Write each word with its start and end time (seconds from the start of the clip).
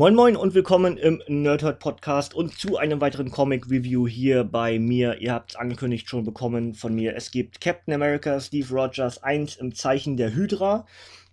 Moin 0.00 0.14
Moin 0.14 0.34
und 0.34 0.54
willkommen 0.54 0.96
im 0.96 1.22
Nerdhurt 1.28 1.78
Podcast 1.78 2.32
und 2.32 2.58
zu 2.58 2.78
einem 2.78 3.02
weiteren 3.02 3.30
Comic 3.30 3.66
Review 3.68 4.08
hier 4.08 4.44
bei 4.44 4.78
mir. 4.78 5.20
Ihr 5.20 5.34
habt 5.34 5.50
es 5.50 5.56
angekündigt 5.56 6.08
schon 6.08 6.24
bekommen 6.24 6.72
von 6.72 6.94
mir. 6.94 7.14
Es 7.14 7.30
gibt 7.30 7.60
Captain 7.60 7.92
America 7.92 8.40
Steve 8.40 8.66
Rogers 8.74 9.22
1 9.22 9.56
im 9.56 9.74
Zeichen 9.74 10.16
der 10.16 10.32
Hydra 10.32 10.86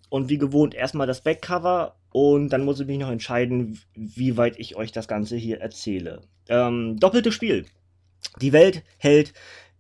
und 0.09 0.27
wie 0.27 0.37
gewohnt 0.37 0.75
erstmal 0.75 1.07
das 1.07 1.21
Backcover 1.21 1.95
und 2.11 2.49
dann 2.49 2.65
muss 2.65 2.81
ich 2.81 2.87
mich 2.87 2.97
noch 2.97 3.09
entscheiden, 3.09 3.79
wie 3.95 4.35
weit 4.35 4.59
ich 4.59 4.75
euch 4.75 4.91
das 4.91 5.07
Ganze 5.07 5.37
hier 5.37 5.61
erzähle. 5.61 6.23
Ähm, 6.49 6.99
doppeltes 6.99 7.33
Spiel. 7.33 7.67
Die 8.41 8.51
Welt 8.51 8.83
hält 8.97 9.31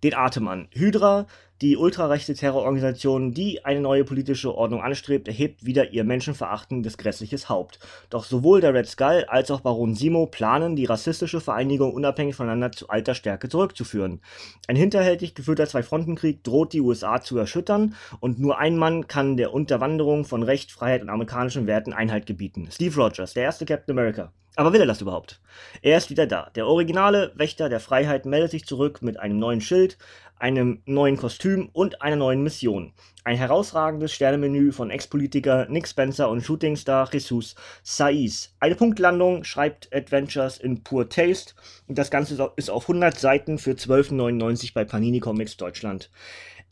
den 0.01 0.13
Atem 0.13 0.47
an. 0.47 0.69
Hydra 0.71 1.27
die 1.61 1.75
ultrarechte 1.75 2.35
Terrororganisation, 2.35 3.33
die 3.33 3.65
eine 3.65 3.81
neue 3.81 4.03
politische 4.03 4.53
Ordnung 4.53 4.81
anstrebt, 4.81 5.27
erhebt 5.27 5.65
wieder 5.65 5.91
ihr 5.91 6.03
menschenverachtendes 6.03 6.97
grässliches 6.97 7.49
Haupt. 7.49 7.79
Doch 8.09 8.25
sowohl 8.25 8.61
der 8.61 8.73
Red 8.73 8.87
Skull 8.87 9.25
als 9.27 9.49
auch 9.49 9.61
Baron 9.61 9.95
Simo 9.95 10.27
planen, 10.27 10.75
die 10.75 10.85
rassistische 10.85 11.41
Vereinigung 11.41 11.93
unabhängig 11.93 12.35
voneinander 12.35 12.71
zu 12.71 12.89
alter 12.89 13.15
Stärke 13.15 13.49
zurückzuführen. 13.49 14.21
Ein 14.67 14.75
hinterhältig 14.75 15.33
geführter 15.33 15.65
Zwei-Fronten-Krieg 15.65 16.43
droht 16.43 16.73
die 16.73 16.81
USA 16.81 17.21
zu 17.21 17.37
erschüttern 17.37 17.95
und 18.19 18.39
nur 18.39 18.59
ein 18.59 18.77
Mann 18.77 19.07
kann 19.07 19.37
der 19.37 19.53
Unterwanderung 19.53 20.25
von 20.25 20.43
Recht, 20.43 20.71
Freiheit 20.71 21.01
und 21.01 21.09
amerikanischen 21.09 21.65
Werten 21.65 21.93
Einhalt 21.93 22.27
gebieten. 22.27 22.69
Steve 22.71 22.95
Rogers, 23.01 23.33
der 23.33 23.43
erste 23.43 23.65
Captain 23.65 23.97
America. 23.97 24.31
Aber 24.57 24.73
will 24.73 24.81
er 24.81 24.87
das 24.87 25.01
überhaupt? 25.01 25.39
Er 25.83 25.99
ist 25.99 26.09
wieder 26.09 26.25
da. 26.25 26.49
Der 26.55 26.65
originale 26.65 27.31
Wächter 27.35 27.69
der 27.69 27.79
Freiheit 27.79 28.25
meldet 28.25 28.49
sich 28.49 28.65
zurück 28.65 29.03
mit 29.03 29.19
einem 29.19 29.37
neuen 29.37 29.61
Schild, 29.61 29.99
einem 30.39 30.81
neuen 30.85 31.17
Kostüm 31.17 31.69
und 31.73 32.01
einer 32.01 32.15
neuen 32.15 32.43
Mission. 32.43 32.93
Ein 33.23 33.37
herausragendes 33.37 34.13
Sternemenü 34.13 34.71
von 34.71 34.89
Ex-Politiker 34.89 35.67
Nick 35.69 35.87
Spencer 35.87 36.29
und 36.29 36.41
Shootingstar 36.41 37.09
Jesus 37.11 37.55
Saiz. 37.83 38.53
Eine 38.59 38.75
Punktlandung 38.75 39.43
schreibt 39.43 39.93
Adventures 39.93 40.57
in 40.57 40.83
Poor 40.83 41.09
Taste 41.09 41.53
und 41.87 41.97
das 41.97 42.11
Ganze 42.11 42.51
ist 42.55 42.69
auf 42.69 42.83
100 42.83 43.19
Seiten 43.19 43.57
für 43.57 43.71
12,99 43.71 44.73
bei 44.73 44.85
Panini 44.85 45.19
Comics 45.19 45.57
Deutschland 45.57 46.09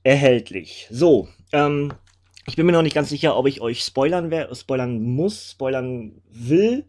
erhältlich. 0.04 0.88
So, 0.92 1.28
ähm, 1.52 1.92
ich 2.48 2.56
bin 2.56 2.66
mir 2.66 2.72
noch 2.72 2.84
nicht 2.84 2.96
ganz 2.96 3.10
sicher, 3.10 3.36
ob 3.36 3.48
ich 3.48 3.60
euch 3.60 3.84
spoilern, 3.84 4.32
spoilern 4.54 5.02
muss, 5.02 5.52
spoilern 5.52 6.22
will 6.32 6.86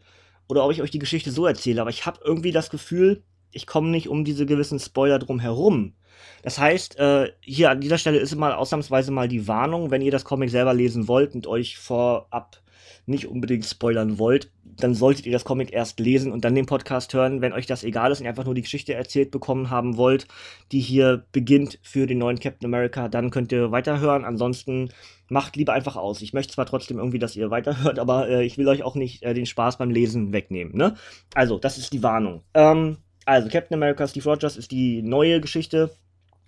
oder 0.48 0.64
ob 0.64 0.70
ich 0.70 0.82
euch 0.82 0.90
die 0.90 0.98
Geschichte 0.98 1.30
so 1.30 1.46
erzähle, 1.46 1.80
aber 1.80 1.90
ich 1.90 2.04
habe 2.04 2.20
irgendwie 2.22 2.52
das 2.52 2.70
Gefühl, 2.70 3.22
ich 3.50 3.66
komme 3.66 3.88
nicht 3.88 4.08
um 4.08 4.24
diese 4.24 4.44
gewissen 4.44 4.78
Spoiler 4.78 5.18
drum 5.18 5.40
herum. 5.40 5.94
Das 6.42 6.58
heißt, 6.58 6.98
äh, 6.98 7.32
hier 7.40 7.70
an 7.70 7.80
dieser 7.80 7.98
Stelle 7.98 8.18
ist 8.18 8.34
mal 8.36 8.52
ausnahmsweise 8.52 9.12
mal 9.12 9.28
die 9.28 9.48
Warnung, 9.48 9.90
wenn 9.90 10.02
ihr 10.02 10.12
das 10.12 10.24
Comic 10.24 10.50
selber 10.50 10.74
lesen 10.74 11.08
wollt 11.08 11.34
und 11.34 11.46
euch 11.46 11.78
vorab 11.78 12.60
nicht 13.06 13.26
unbedingt 13.26 13.64
spoilern 13.64 14.18
wollt, 14.18 14.50
dann 14.64 14.94
solltet 14.94 15.26
ihr 15.26 15.32
das 15.32 15.44
Comic 15.44 15.72
erst 15.72 16.00
lesen 16.00 16.32
und 16.32 16.44
dann 16.44 16.54
den 16.54 16.66
Podcast 16.66 17.14
hören, 17.14 17.40
wenn 17.40 17.52
euch 17.52 17.66
das 17.66 17.84
egal 17.84 18.10
ist 18.10 18.18
und 18.18 18.24
ihr 18.24 18.30
einfach 18.30 18.44
nur 18.44 18.54
die 18.54 18.62
Geschichte 18.62 18.94
erzählt 18.94 19.30
bekommen 19.30 19.70
haben 19.70 19.96
wollt, 19.96 20.26
die 20.72 20.80
hier 20.80 21.24
beginnt 21.32 21.78
für 21.82 22.06
den 22.06 22.18
neuen 22.18 22.40
Captain 22.40 22.66
America, 22.66 23.08
dann 23.08 23.30
könnt 23.30 23.52
ihr 23.52 23.70
weiterhören. 23.70 24.24
Ansonsten 24.24 24.90
macht 25.28 25.56
lieber 25.56 25.72
einfach 25.72 25.96
aus. 25.96 26.20
Ich 26.20 26.32
möchte 26.32 26.54
zwar 26.54 26.66
trotzdem 26.66 26.98
irgendwie, 26.98 27.18
dass 27.18 27.36
ihr 27.36 27.50
weiterhört, 27.50 27.98
aber 27.98 28.28
äh, 28.28 28.44
ich 28.44 28.58
will 28.58 28.68
euch 28.68 28.82
auch 28.82 28.96
nicht 28.96 29.22
äh, 29.22 29.34
den 29.34 29.46
Spaß 29.46 29.78
beim 29.78 29.90
Lesen 29.90 30.32
wegnehmen. 30.32 30.76
Ne? 30.76 30.96
Also, 31.34 31.58
das 31.58 31.78
ist 31.78 31.92
die 31.92 32.02
Warnung. 32.02 32.42
Ähm, 32.54 32.98
also, 33.24 33.48
Captain 33.48 33.76
America 33.76 34.06
Steve 34.06 34.28
Rogers 34.28 34.56
ist 34.56 34.70
die 34.72 35.02
neue 35.02 35.40
Geschichte 35.40 35.90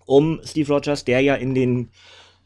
um 0.08 0.40
Steve 0.42 0.72
Rogers, 0.72 1.04
der 1.04 1.20
ja 1.20 1.34
in 1.34 1.54
den 1.54 1.90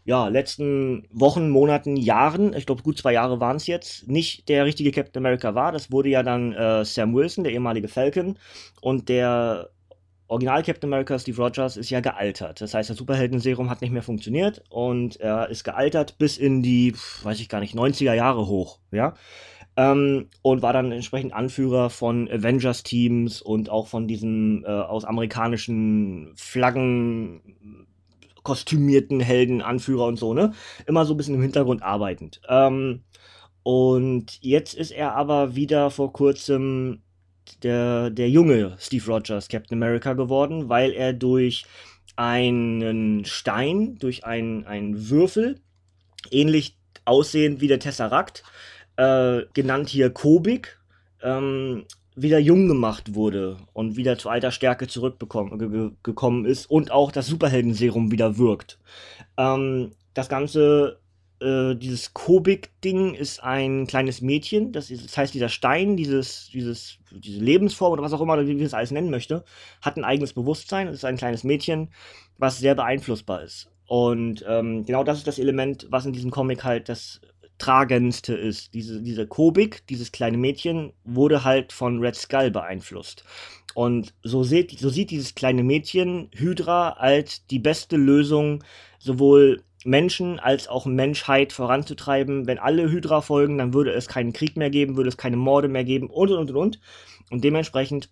ja, 0.05 0.27
letzten 0.27 1.07
Wochen, 1.13 1.49
Monaten, 1.49 1.97
Jahren, 1.97 2.55
ich 2.55 2.67
glaube 2.67 2.83
gut 2.83 2.99
zwei 2.99 3.13
Jahre 3.13 3.39
waren 3.39 3.57
es 3.57 3.69
jetzt, 3.69 4.09
nicht 4.09 4.49
der 4.49 4.65
richtige 4.65 4.91
Captain 4.91 5.25
America 5.25 5.55
war. 5.55 5.71
Das 5.71 5.93
wurde 5.93 6.09
ja 6.09 6.25
dann 6.25 6.53
äh, 6.53 6.85
Sam 6.85 7.15
Wilson, 7.15 7.45
der 7.45 7.53
ehemalige 7.53 7.87
Falcon. 7.87 8.37
Und 8.81 9.09
der 9.09 9.71
Original 10.27 10.65
Captain 10.65 10.93
America, 10.93 11.17
Steve 11.19 11.41
Rogers, 11.41 11.77
ist 11.77 11.91
ja 11.91 12.01
gealtert. 12.01 12.61
Das 12.61 12.75
heißt, 12.75 12.91
das 12.91 12.97
Superhelden-Serum 12.97 13.71
hat 13.71 13.81
nicht 13.81 13.93
mehr 13.93 14.03
funktioniert 14.03 14.65
und 14.69 15.21
er 15.21 15.49
ist 15.49 15.63
gealtert 15.63 16.19
bis 16.19 16.39
in 16.39 16.63
die, 16.63 16.97
weiß 17.23 17.39
ich 17.39 17.49
gar 17.49 17.61
nicht, 17.61 17.77
90er 17.77 18.15
Jahre 18.15 18.49
hoch. 18.49 18.81
Ja. 18.91 19.15
Ähm, 19.77 20.29
und 20.43 20.63
war 20.63 20.73
dann 20.73 20.93
entsprechend 20.93 21.33
Anführer 21.33 21.89
von 21.89 22.29
Avengers-Teams 22.31 23.41
und 23.41 23.71
auch 23.71 23.87
von 23.87 24.07
diesen 24.07 24.65
äh, 24.65 24.69
aus 24.69 25.05
amerikanischen 25.05 26.33
Flaggen 26.37 27.41
kostümierten 28.43 29.21
Helden, 29.21 29.63
Anführer 29.63 30.07
und 30.07 30.19
so, 30.19 30.35
ne? 30.35 30.53
Immer 30.87 31.05
so 31.05 31.15
ein 31.15 31.17
bisschen 31.17 31.37
im 31.37 31.43
Hintergrund 31.43 31.83
arbeitend. 31.83 32.41
Ähm, 32.49 33.03
und 33.63 34.43
jetzt 34.43 34.75
ist 34.75 34.91
er 34.91 35.15
aber 35.15 35.55
wieder 35.55 35.91
vor 35.91 36.13
kurzem 36.13 37.03
der, 37.63 38.11
der 38.11 38.29
junge 38.29 38.77
Steve 38.79 39.07
Rogers 39.07 39.49
Captain 39.49 39.79
America 39.79 40.15
geworden, 40.15 40.69
weil 40.69 40.93
er 40.93 41.13
durch 41.13 41.65
einen 42.17 43.25
Stein, 43.25 43.97
durch 43.99 44.25
einen 44.25 45.09
Würfel, 45.09 45.61
ähnlich 46.31 46.77
aussehend 47.05 47.61
wie 47.61 47.69
der 47.69 47.79
Tesseract, 47.79 48.43
äh, 48.97 49.43
genannt 49.55 49.89
hier 49.89 50.11
Kobik, 50.11 50.79
ähm, 51.23 51.85
wieder 52.15 52.39
jung 52.39 52.69
gemacht 52.69 53.15
wurde 53.15 53.57
und 53.73 53.97
wieder 53.97 54.19
zu 54.19 54.29
alter 54.29 54.51
Stärke 54.51 54.87
zurückgekommen 54.87 56.45
ist 56.45 56.67
und 56.67 56.91
auch 56.91 57.11
das 57.11 57.27
Superhelden-Serum 57.27 58.11
wieder 58.11 58.37
wirkt. 58.37 58.79
Ähm, 59.39 59.93
das 60.13 60.29
Ganze, 60.29 60.99
äh, 61.41 61.75
dieses 61.75 62.13
Kobik-Ding 62.13 63.15
ist 63.15 63.43
ein 63.43 63.87
kleines 63.87 64.21
Mädchen, 64.21 64.73
das, 64.73 64.91
ist, 64.91 65.07
das 65.07 65.17
heißt, 65.17 65.33
dieser 65.33 65.49
Stein, 65.49 65.97
dieses, 65.97 66.51
dieses, 66.53 66.99
diese 67.11 67.43
Lebensform 67.43 67.93
oder 67.93 68.03
was 68.03 68.13
auch 68.13 68.21
immer, 68.21 68.47
wie 68.47 68.55
man 68.55 68.63
es 68.63 68.75
alles 68.75 68.91
nennen 68.91 69.11
möchte, 69.11 69.45
hat 69.81 69.97
ein 69.97 70.05
eigenes 70.05 70.35
Bewusstsein. 70.35 70.89
Es 70.89 70.97
ist 70.97 71.05
ein 71.07 71.17
kleines 71.17 71.45
Mädchen, 71.45 71.89
was 72.37 72.59
sehr 72.59 72.75
beeinflussbar 72.75 73.43
ist. 73.43 73.71
Und 73.87 74.45
ähm, 74.47 74.85
genau 74.85 75.05
das 75.05 75.19
ist 75.19 75.27
das 75.27 75.39
Element, 75.39 75.87
was 75.91 76.07
in 76.07 76.13
diesem 76.13 76.31
Comic 76.31 76.65
halt 76.65 76.89
das 76.89 77.21
tragendste 77.63 78.35
ist. 78.35 78.75
Diese, 78.75 79.01
diese 79.01 79.27
Kobik, 79.27 79.87
dieses 79.87 80.11
kleine 80.11 80.37
Mädchen, 80.37 80.93
wurde 81.05 81.45
halt 81.45 81.73
von 81.73 82.01
Red 82.01 82.17
Skull 82.17 82.51
beeinflusst. 82.51 83.25
Und 83.75 84.15
so 84.23 84.43
sieht, 84.43 84.79
so 84.79 84.91
sieht 84.91 85.11
dieses 85.11 85.35
kleine 85.35 85.63
Mädchen 85.63 86.29
Hydra 86.35 86.91
als 86.91 87.47
die 87.47 87.61
beste 87.61 87.97
Lösung, 87.97 88.65
sowohl 88.99 89.63
Menschen 89.85 90.41
als 90.41 90.69
auch 90.69 90.87
Menschheit 90.87 91.53
voranzutreiben. 91.53 92.47
Wenn 92.47 92.59
alle 92.59 92.91
Hydra 92.91 93.21
folgen, 93.21 93.59
dann 93.59 93.75
würde 93.75 93.93
es 93.93 94.09
keinen 94.09 94.33
Krieg 94.33 94.57
mehr 94.57 94.71
geben, 94.71 94.97
würde 94.97 95.09
es 95.09 95.17
keine 95.17 95.37
Morde 95.37 95.69
mehr 95.69 95.85
geben 95.85 96.11
und 96.11 96.31
und 96.33 96.51
und 96.51 96.57
und. 96.57 96.81
Und 97.31 97.45
dementsprechend 97.45 98.11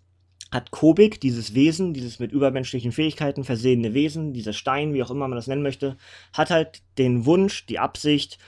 hat 0.52 0.70
Kobik, 0.70 1.20
dieses 1.20 1.54
Wesen, 1.54 1.92
dieses 1.92 2.18
mit 2.20 2.32
übermenschlichen 2.32 2.92
Fähigkeiten 2.92 3.44
versehene 3.44 3.94
Wesen, 3.94 4.32
dieser 4.32 4.52
Stein, 4.52 4.94
wie 4.94 5.02
auch 5.02 5.10
immer 5.10 5.28
man 5.28 5.36
das 5.36 5.46
nennen 5.46 5.62
möchte, 5.62 5.96
hat 6.32 6.50
halt 6.50 6.82
den 6.98 7.26
Wunsch, 7.26 7.66
die 7.66 7.78
Absicht, 7.78 8.38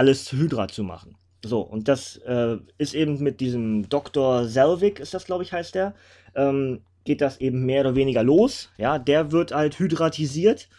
alles 0.00 0.32
Hydra 0.32 0.66
zu 0.66 0.82
machen. 0.82 1.16
So, 1.44 1.60
und 1.60 1.86
das 1.86 2.16
äh, 2.24 2.56
ist 2.78 2.94
eben 2.94 3.22
mit 3.22 3.40
diesem 3.40 3.86
Dr. 3.90 4.46
Selvig, 4.46 4.98
ist 4.98 5.12
das, 5.12 5.26
glaube 5.26 5.42
ich, 5.44 5.52
heißt 5.52 5.74
der, 5.74 5.94
ähm, 6.34 6.80
geht 7.04 7.20
das 7.20 7.38
eben 7.38 7.66
mehr 7.66 7.82
oder 7.82 7.94
weniger 7.96 8.22
los. 8.22 8.70
Ja, 8.78 8.98
der 8.98 9.30
wird 9.30 9.52
halt 9.52 9.78
hydratisiert 9.78 10.70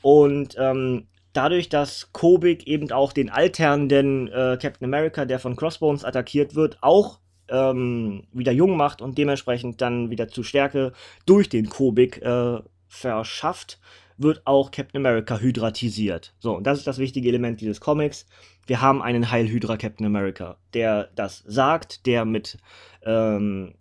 und 0.00 0.54
ähm, 0.60 1.08
dadurch, 1.32 1.68
dass 1.68 2.12
Kobik 2.12 2.68
eben 2.68 2.92
auch 2.92 3.12
den 3.12 3.30
alternden 3.30 4.28
äh, 4.28 4.56
Captain 4.62 4.84
America, 4.84 5.24
der 5.24 5.40
von 5.40 5.56
Crossbones 5.56 6.04
attackiert 6.04 6.54
wird, 6.54 6.78
auch 6.80 7.18
ähm, 7.48 8.28
wieder 8.32 8.52
jung 8.52 8.76
macht 8.76 9.02
und 9.02 9.18
dementsprechend 9.18 9.80
dann 9.80 10.10
wieder 10.10 10.28
zu 10.28 10.44
Stärke 10.44 10.92
durch 11.26 11.48
den 11.48 11.68
Kobik 11.68 12.22
äh, 12.22 12.60
verschafft, 12.86 13.80
wird 14.18 14.42
auch 14.44 14.70
Captain 14.70 15.00
America 15.00 15.38
hydratisiert. 15.38 16.34
So, 16.40 16.56
und 16.56 16.66
das 16.66 16.78
ist 16.78 16.86
das 16.86 16.98
wichtige 16.98 17.28
Element 17.28 17.60
dieses 17.60 17.80
Comics. 17.80 18.26
Wir 18.66 18.80
haben 18.82 19.00
einen 19.00 19.30
Heilhydra 19.30 19.76
Captain 19.76 20.04
America, 20.04 20.58
der 20.74 21.08
das 21.14 21.42
sagt, 21.46 22.04
der 22.04 22.24
mit, 22.24 22.58
ähm, 23.04 23.74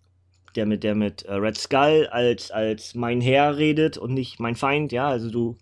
der 0.56 0.66
mit, 0.66 0.84
der 0.84 0.96
mit 0.96 1.24
äh, 1.24 1.34
Red 1.34 1.58
Skull 1.58 2.08
als, 2.12 2.52
als 2.52 2.96
mein 2.96 3.20
Herr 3.20 3.58
redet 3.58 3.98
und 3.98 4.14
nicht 4.14 4.40
mein 4.40 4.56
Feind, 4.56 4.92
ja, 4.92 5.08
also 5.08 5.30
du, 5.30 5.58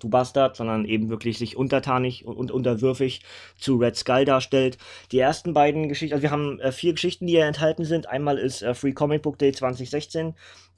du 0.00 0.08
Bastard, 0.08 0.56
sondern 0.56 0.84
eben 0.84 1.08
wirklich 1.08 1.38
sich 1.38 1.56
untertanig 1.56 2.26
und, 2.26 2.50
unterwürfig 2.50 3.22
zu 3.56 3.76
Red 3.76 3.96
Skull 3.96 4.24
darstellt. 4.24 4.76
Die 5.12 5.20
ersten 5.20 5.54
beiden 5.54 5.88
Geschichten, 5.88 6.14
also 6.14 6.22
wir 6.22 6.30
haben 6.32 6.58
äh, 6.60 6.72
vier 6.72 6.92
Geschichten, 6.92 7.26
die 7.26 7.34
hier 7.34 7.46
enthalten 7.46 7.84
sind. 7.84 8.08
Einmal 8.08 8.38
ist 8.38 8.62
äh, 8.62 8.74
Free 8.74 8.92
Comic 8.92 9.22
Book 9.22 9.38
Day 9.38 9.52
2016 9.52 10.34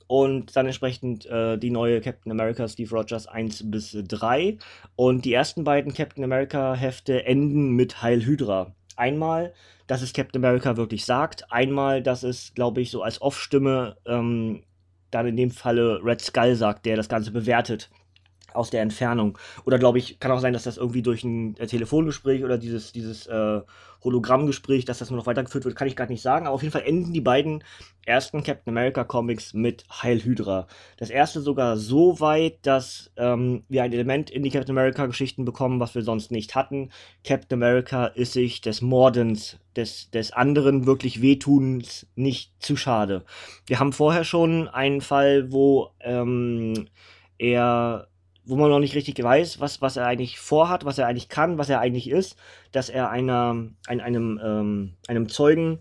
und 0.08 0.56
dann 0.56 0.66
entsprechend 0.66 1.26
äh, 1.26 1.56
die 1.58 1.70
neue 1.70 2.00
Captain 2.00 2.32
America 2.32 2.66
Steve 2.66 2.90
Rogers 2.90 3.28
1 3.28 3.70
bis 3.70 3.93
3. 3.93 4.58
Und 4.96 5.25
die 5.25 5.32
ersten 5.32 5.62
beiden 5.62 5.94
Captain 5.94 6.25
America 6.25 6.75
Hefte 6.75 7.25
enden 7.25 7.70
mit 7.72 8.02
Heil 8.02 8.25
Hydra. 8.25 8.75
Einmal, 8.96 9.52
dass 9.87 10.02
es 10.02 10.12
Captain 10.12 10.44
America 10.44 10.76
wirklich 10.76 11.05
sagt, 11.05 11.52
einmal, 11.52 12.02
dass 12.02 12.25
es, 12.25 12.55
glaube 12.55 12.81
ich, 12.81 12.90
so 12.90 13.02
als 13.02 13.22
Off-Stimme 13.22 13.96
ähm, 14.06 14.64
dann 15.10 15.26
in 15.26 15.37
dem 15.37 15.50
Falle 15.50 16.00
Red 16.02 16.20
Skull 16.20 16.56
sagt, 16.56 16.87
der 16.87 16.96
das 16.96 17.08
Ganze 17.08 17.31
bewertet. 17.31 17.90
Aus 18.55 18.71
der 18.71 18.83
Entfernung. 18.83 19.39
Oder 19.65 19.79
glaube 19.79 19.99
ich, 19.99 20.21
kann 20.21 20.31
auch 20.31 20.41
sein, 20.41 20.53
dass 20.53 20.65
das 20.65 20.77
irgendwie 20.77 21.03
durch 21.03 21.25
ein 21.25 21.56
äh, 21.59 21.67
Telefongespräch 21.67 22.45
oder 22.45 22.59
dieses, 22.59 22.93
dieses 22.93 23.27
äh, 23.27 23.61
Hologrammgespräch, 24.05 24.85
dass 24.85 24.99
das 24.99 25.11
nur 25.11 25.19
noch 25.19 25.27
weitergeführt 25.27 25.65
wird, 25.65 25.77
kann 25.77 25.89
ich 25.89 25.97
gerade 25.97 26.12
nicht 26.12 26.23
sagen. 26.23 26.47
Aber 26.47 26.55
auf 26.55 26.62
jeden 26.62 26.73
Fall 26.73 26.85
enden 26.87 27.12
die 27.12 27.21
beiden 27.21 27.65
ersten 28.06 28.43
Captain 28.43 28.73
America 28.73 29.05
Comics 29.05 29.55
mit 29.55 29.85
Heil 29.91 30.23
Hydra. 30.23 30.67
Das 30.97 31.11
erste 31.11 31.41
sogar 31.41 31.77
so 31.77 32.21
weit, 32.21 32.59
dass 32.62 33.11
ähm, 33.17 33.65
wir 33.69 33.83
ein 33.83 33.93
Element 33.93 34.31
in 34.31 34.43
die 34.43 34.50
Captain 34.50 34.77
America 34.77 35.06
Geschichten 35.06 35.45
bekommen, 35.45 35.81
was 35.81 35.95
wir 35.95 36.03
sonst 36.03 36.31
nicht 36.31 36.55
hatten. 36.55 36.91
Captain 37.25 37.59
America 37.59 38.06
ist 38.06 38.33
sich 38.33 38.61
des 38.61 38.83
Mordens, 38.83 39.59
des, 39.77 40.11
des 40.11 40.33
anderen 40.33 40.87
wirklich 40.87 41.21
Wehtuns 41.21 42.06
nicht 42.15 42.53
zu 42.61 42.77
schade. 42.77 43.25
Wir 43.67 43.81
haben 43.81 43.93
vorher 43.93 44.25
schon 44.25 44.69
einen 44.69 45.00
Fall, 45.00 45.53
wo 45.53 45.91
ähm, 46.00 46.89
er 47.37 48.07
wo 48.49 48.56
man 48.56 48.71
noch 48.71 48.81
nicht 48.81 48.95
richtig 48.95 49.23
weiß, 49.23 49.61
was, 49.61 49.83
was 49.83 49.97
er 49.97 50.06
eigentlich 50.06 50.39
vorhat, 50.39 50.85
was 50.85 50.99
er 50.99 51.06
eigentlich 51.06 51.29
kann, 51.29 51.59
was 51.59 51.69
er 51.69 51.81
eigentlich 51.81 52.09
ist, 52.09 52.37
dass 52.73 52.89
er 52.89 53.11
einer, 53.11 53.69
ein, 53.87 54.00
einem, 54.00 54.41
ähm, 54.43 54.93
einem 55.06 55.29
Zeugen 55.29 55.81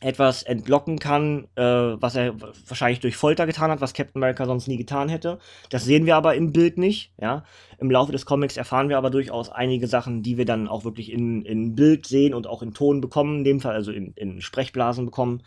etwas 0.00 0.42
entlocken 0.42 0.98
kann, 0.98 1.48
äh, 1.56 1.62
was 1.62 2.14
er 2.14 2.34
wahrscheinlich 2.68 3.00
durch 3.00 3.16
Folter 3.16 3.46
getan 3.46 3.70
hat, 3.70 3.80
was 3.80 3.94
Captain 3.94 4.22
America 4.22 4.44
sonst 4.44 4.68
nie 4.68 4.76
getan 4.76 5.08
hätte. 5.08 5.38
Das 5.70 5.84
sehen 5.84 6.04
wir 6.06 6.14
aber 6.16 6.34
im 6.34 6.52
Bild 6.52 6.78
nicht. 6.78 7.12
Ja? 7.20 7.44
Im 7.78 7.90
Laufe 7.90 8.12
des 8.12 8.26
Comics 8.26 8.56
erfahren 8.56 8.88
wir 8.88 8.98
aber 8.98 9.10
durchaus 9.10 9.48
einige 9.48 9.86
Sachen, 9.86 10.22
die 10.22 10.36
wir 10.36 10.44
dann 10.44 10.68
auch 10.68 10.84
wirklich 10.84 11.10
in, 11.10 11.42
in 11.42 11.74
Bild 11.74 12.06
sehen 12.06 12.34
und 12.34 12.46
auch 12.46 12.62
in 12.62 12.74
Ton 12.74 13.00
bekommen, 13.00 13.38
in 13.38 13.44
dem 13.44 13.60
Fall 13.60 13.74
also 13.74 13.92
in, 13.92 14.12
in 14.14 14.40
Sprechblasen 14.40 15.06
bekommen. 15.06 15.42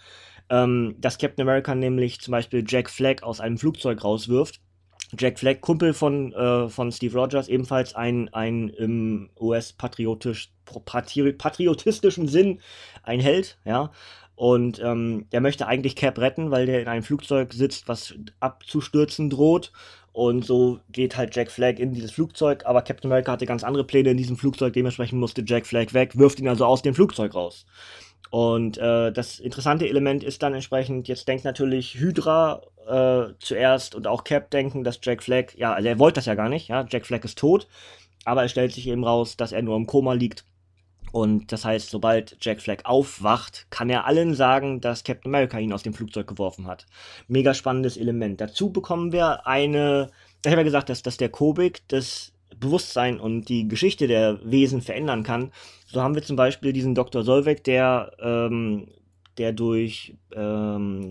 Ähm, 0.49 0.95
dass 0.97 1.17
Captain 1.17 1.43
America 1.43 1.75
nämlich 1.75 2.19
zum 2.21 2.31
Beispiel 2.31 2.63
Jack 2.65 2.89
Flag 2.89 3.21
aus 3.21 3.39
einem 3.39 3.57
Flugzeug 3.57 4.03
rauswirft 4.03 4.61
Jack 5.17 5.39
Flag, 5.39 5.61
Kumpel 5.61 5.93
von, 5.93 6.33
äh, 6.33 6.67
von 6.67 6.91
Steve 6.91 7.17
Rogers, 7.17 7.47
ebenfalls 7.47 7.95
ein, 7.95 8.33
ein 8.33 8.69
im 8.69 9.29
US-patriotisch, 9.39 10.51
patriotistischen 10.65 12.27
Sinn 12.27 12.59
ein 13.03 13.19
Held, 13.19 13.57
ja. 13.65 13.91
Und 14.35 14.79
ähm, 14.83 15.25
der 15.31 15.41
möchte 15.41 15.65
eigentlich 15.65 15.95
Cap 15.95 16.19
retten, 16.19 16.51
weil 16.51 16.67
der 16.67 16.81
in 16.81 16.87
einem 16.87 17.01
Flugzeug 17.01 17.53
sitzt, 17.53 17.87
was 17.87 18.13
abzustürzen 18.39 19.31
droht. 19.31 19.71
Und 20.13 20.45
so 20.45 20.79
geht 20.91 21.15
halt 21.15 21.35
Jack 21.35 21.51
Flag 21.51 21.77
in 21.77 21.93
dieses 21.93 22.11
Flugzeug, 22.11 22.65
aber 22.65 22.81
Captain 22.81 23.09
America 23.09 23.31
hatte 23.31 23.45
ganz 23.45 23.63
andere 23.63 23.83
Pläne 23.83 24.09
in 24.09 24.17
diesem 24.17 24.35
Flugzeug, 24.35 24.73
dementsprechend 24.73 25.19
musste 25.19 25.43
Jack 25.45 25.67
Flag 25.67 25.93
weg, 25.93 26.17
wirft 26.17 26.39
ihn 26.39 26.47
also 26.47 26.65
aus 26.65 26.81
dem 26.81 26.95
Flugzeug 26.95 27.35
raus. 27.35 27.65
Und 28.29 28.77
äh, 28.77 29.11
das 29.11 29.39
interessante 29.39 29.87
Element 29.87 30.23
ist 30.23 30.43
dann 30.43 30.53
entsprechend, 30.53 31.07
jetzt 31.07 31.27
denkt 31.27 31.45
natürlich 31.45 31.95
Hydra 31.95 32.61
äh, 32.87 33.33
zuerst 33.39 33.95
und 33.95 34.07
auch 34.07 34.23
Cap 34.23 34.51
denken, 34.51 34.83
dass 34.83 34.99
Jack 35.01 35.23
Flag, 35.23 35.55
ja, 35.55 35.73
also 35.73 35.87
er 35.87 35.99
wollte 35.99 36.15
das 36.15 36.25
ja 36.25 36.35
gar 36.35 36.49
nicht, 36.49 36.67
ja, 36.67 36.85
Jack 36.89 37.05
Flag 37.05 37.23
ist 37.23 37.37
tot, 37.37 37.67
aber 38.25 38.43
es 38.43 38.51
stellt 38.51 38.73
sich 38.73 38.87
eben 38.87 39.03
raus, 39.03 39.37
dass 39.37 39.51
er 39.51 39.61
nur 39.61 39.75
im 39.75 39.87
Koma 39.87 40.13
liegt. 40.13 40.45
Und 41.11 41.51
das 41.53 41.63
heißt, 41.63 41.89
sobald 41.89 42.37
Jack 42.41 42.61
Flag 42.61 42.79
aufwacht, 42.83 43.67
kann 43.69 43.89
er 43.89 44.05
allen 44.05 44.33
sagen, 44.33 44.81
dass 44.81 45.05
Captain 45.05 45.29
America 45.29 45.57
ihn 45.57 45.71
aus 45.71 45.83
dem 45.83 45.93
Flugzeug 45.93 46.27
geworfen 46.27 46.67
hat. 46.67 46.85
Mega 47.27 47.53
spannendes 47.53 47.95
Element. 47.95 48.41
Dazu 48.41 48.71
bekommen 48.71 49.13
wir 49.13 49.47
eine, 49.47 50.11
ich 50.43 50.51
habe 50.51 50.61
ja 50.61 50.65
gesagt, 50.65 50.89
dass, 50.89 51.01
dass 51.03 51.17
der 51.17 51.29
Kobik 51.29 51.81
das 51.87 52.33
Bewusstsein 52.59 53.19
und 53.19 53.49
die 53.49 53.67
Geschichte 53.67 54.07
der 54.07 54.39
Wesen 54.43 54.81
verändern 54.81 55.23
kann. 55.23 55.51
So 55.87 56.01
haben 56.01 56.15
wir 56.15 56.21
zum 56.21 56.35
Beispiel 56.35 56.73
diesen 56.73 56.95
Dr. 56.95 57.23
Solveig, 57.23 57.63
der, 57.63 58.11
ähm, 58.19 58.87
der 59.37 59.53
durch 59.53 60.15
ähm, 60.35 61.09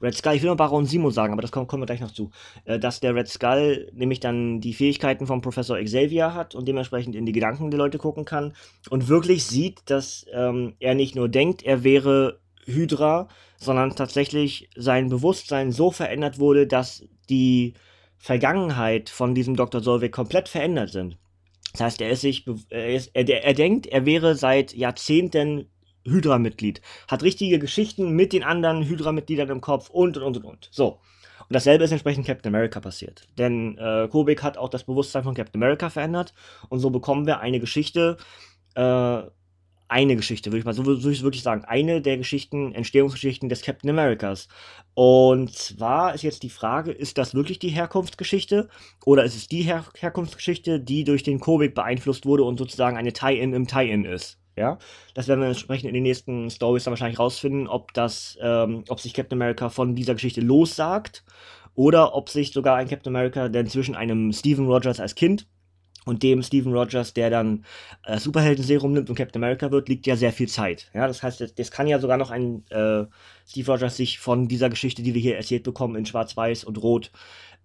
Red 0.00 0.14
Skull, 0.14 0.34
ich 0.34 0.42
will 0.42 0.50
mal 0.50 0.56
Baron 0.56 0.86
Simo 0.86 1.10
sagen, 1.10 1.32
aber 1.32 1.42
das 1.42 1.50
kommen, 1.50 1.66
kommen 1.66 1.82
wir 1.82 1.86
gleich 1.86 2.00
noch 2.00 2.12
zu, 2.12 2.30
äh, 2.64 2.78
dass 2.78 3.00
der 3.00 3.14
Red 3.14 3.28
Skull 3.28 3.90
nämlich 3.92 4.20
dann 4.20 4.60
die 4.60 4.74
Fähigkeiten 4.74 5.26
von 5.26 5.40
Professor 5.40 5.78
Xavier 5.82 6.34
hat 6.34 6.54
und 6.54 6.68
dementsprechend 6.68 7.16
in 7.16 7.26
die 7.26 7.32
Gedanken 7.32 7.70
der 7.70 7.78
Leute 7.78 7.98
gucken 7.98 8.24
kann 8.24 8.52
und 8.90 9.08
wirklich 9.08 9.46
sieht, 9.46 9.82
dass 9.86 10.26
ähm, 10.32 10.74
er 10.78 10.94
nicht 10.94 11.16
nur 11.16 11.28
denkt, 11.28 11.62
er 11.62 11.82
wäre 11.82 12.38
Hydra, 12.66 13.28
sondern 13.56 13.96
tatsächlich 13.96 14.68
sein 14.76 15.08
Bewusstsein 15.08 15.72
so 15.72 15.90
verändert 15.90 16.38
wurde, 16.38 16.66
dass 16.66 17.02
die 17.28 17.74
Vergangenheit 18.18 19.08
von 19.08 19.34
diesem 19.34 19.56
Dr. 19.56 19.80
Solveig 19.80 20.12
komplett 20.12 20.48
verändert 20.48 20.90
sind. 20.90 21.16
Das 21.78 21.84
heißt, 21.84 22.00
er 22.00 22.10
ist 22.10 22.22
sich, 22.22 22.44
er, 22.70 22.94
ist, 22.94 23.10
er, 23.14 23.28
er 23.44 23.54
denkt, 23.54 23.86
er 23.86 24.04
wäre 24.04 24.34
seit 24.34 24.74
Jahrzehnten 24.74 25.70
Hydra-Mitglied, 26.04 26.80
hat 27.06 27.22
richtige 27.22 27.58
Geschichten 27.60 28.10
mit 28.10 28.32
den 28.32 28.42
anderen 28.42 28.82
Hydra-Mitgliedern 28.82 29.50
im 29.50 29.60
Kopf 29.60 29.88
und 29.90 30.16
und 30.16 30.36
und 30.36 30.44
und. 30.44 30.68
So. 30.72 30.98
Und 31.40 31.54
dasselbe 31.54 31.84
ist 31.84 31.92
entsprechend 31.92 32.26
Captain 32.26 32.52
America 32.52 32.80
passiert. 32.80 33.28
Denn 33.38 33.78
äh, 33.78 34.08
Kubik 34.10 34.42
hat 34.42 34.58
auch 34.58 34.68
das 34.68 34.84
Bewusstsein 34.84 35.22
von 35.22 35.34
Captain 35.34 35.62
America 35.62 35.88
verändert 35.88 36.34
und 36.68 36.80
so 36.80 36.90
bekommen 36.90 37.26
wir 37.26 37.38
eine 37.40 37.60
Geschichte, 37.60 38.16
äh, 38.74 39.22
eine 39.88 40.16
Geschichte, 40.16 40.50
würde 40.50 40.60
ich 40.60 40.64
mal 40.64 40.74
so 40.74 40.84
würde 40.84 41.10
ich 41.10 41.22
wirklich 41.22 41.42
sagen, 41.42 41.64
eine 41.64 42.02
der 42.02 42.18
Geschichten, 42.18 42.72
Entstehungsgeschichten 42.74 43.48
des 43.48 43.62
Captain 43.62 43.90
Americas. 43.90 44.48
Und 44.94 45.52
zwar 45.54 46.14
ist 46.14 46.22
jetzt 46.22 46.42
die 46.42 46.50
Frage, 46.50 46.92
ist 46.92 47.18
das 47.18 47.34
wirklich 47.34 47.58
die 47.58 47.70
Herkunftsgeschichte 47.70 48.68
oder 49.04 49.24
ist 49.24 49.34
es 49.34 49.48
die 49.48 49.62
Her 49.62 49.84
Herkunftsgeschichte, 49.96 50.78
die 50.80 51.04
durch 51.04 51.22
den 51.22 51.40
Kobik 51.40 51.74
beeinflusst 51.74 52.26
wurde 52.26 52.44
und 52.44 52.58
sozusagen 52.58 52.96
eine 52.96 53.12
Tie-In 53.12 53.54
im 53.54 53.66
Tie-In 53.66 54.04
ist? 54.04 54.38
Ja, 54.56 54.78
das 55.14 55.28
werden 55.28 55.40
wir 55.40 55.48
entsprechend 55.48 55.88
in 55.88 55.94
den 55.94 56.02
nächsten 56.02 56.50
Stories 56.50 56.82
dann 56.82 56.92
wahrscheinlich 56.92 57.20
rausfinden, 57.20 57.68
ob 57.68 57.94
das, 57.94 58.36
ähm, 58.42 58.82
ob 58.88 59.00
sich 59.00 59.14
Captain 59.14 59.38
America 59.38 59.68
von 59.68 59.94
dieser 59.94 60.14
Geschichte 60.14 60.40
lossagt 60.40 61.24
oder 61.74 62.14
ob 62.16 62.28
sich 62.28 62.50
sogar 62.52 62.76
ein 62.76 62.88
Captain 62.88 63.14
America, 63.14 63.48
der 63.48 63.60
inzwischen 63.60 63.94
einem 63.94 64.32
Steven 64.32 64.66
Rogers 64.66 64.98
als 64.98 65.14
Kind 65.14 65.46
und 66.04 66.22
dem 66.22 66.42
Steven 66.42 66.72
Rogers, 66.72 67.12
der 67.12 67.30
dann 67.30 67.64
äh, 68.04 68.18
Superhelden-Serum 68.18 68.92
nimmt 68.92 69.10
und 69.10 69.16
Captain 69.16 69.42
America 69.42 69.70
wird, 69.70 69.88
liegt 69.88 70.06
ja 70.06 70.16
sehr 70.16 70.32
viel 70.32 70.48
Zeit. 70.48 70.90
Ja, 70.94 71.06
das 71.06 71.22
heißt, 71.22 71.40
das, 71.40 71.54
das 71.54 71.70
kann 71.70 71.86
ja 71.86 71.98
sogar 71.98 72.16
noch 72.16 72.30
ein 72.30 72.64
äh, 72.70 73.04
Steve 73.46 73.72
Rogers 73.72 73.96
sich 73.96 74.18
von 74.18 74.48
dieser 74.48 74.70
Geschichte, 74.70 75.02
die 75.02 75.14
wir 75.14 75.20
hier 75.20 75.36
erzählt 75.36 75.64
bekommen, 75.64 75.96
in 75.96 76.06
Schwarz-Weiß 76.06 76.64
und 76.64 76.82
Rot, 76.82 77.10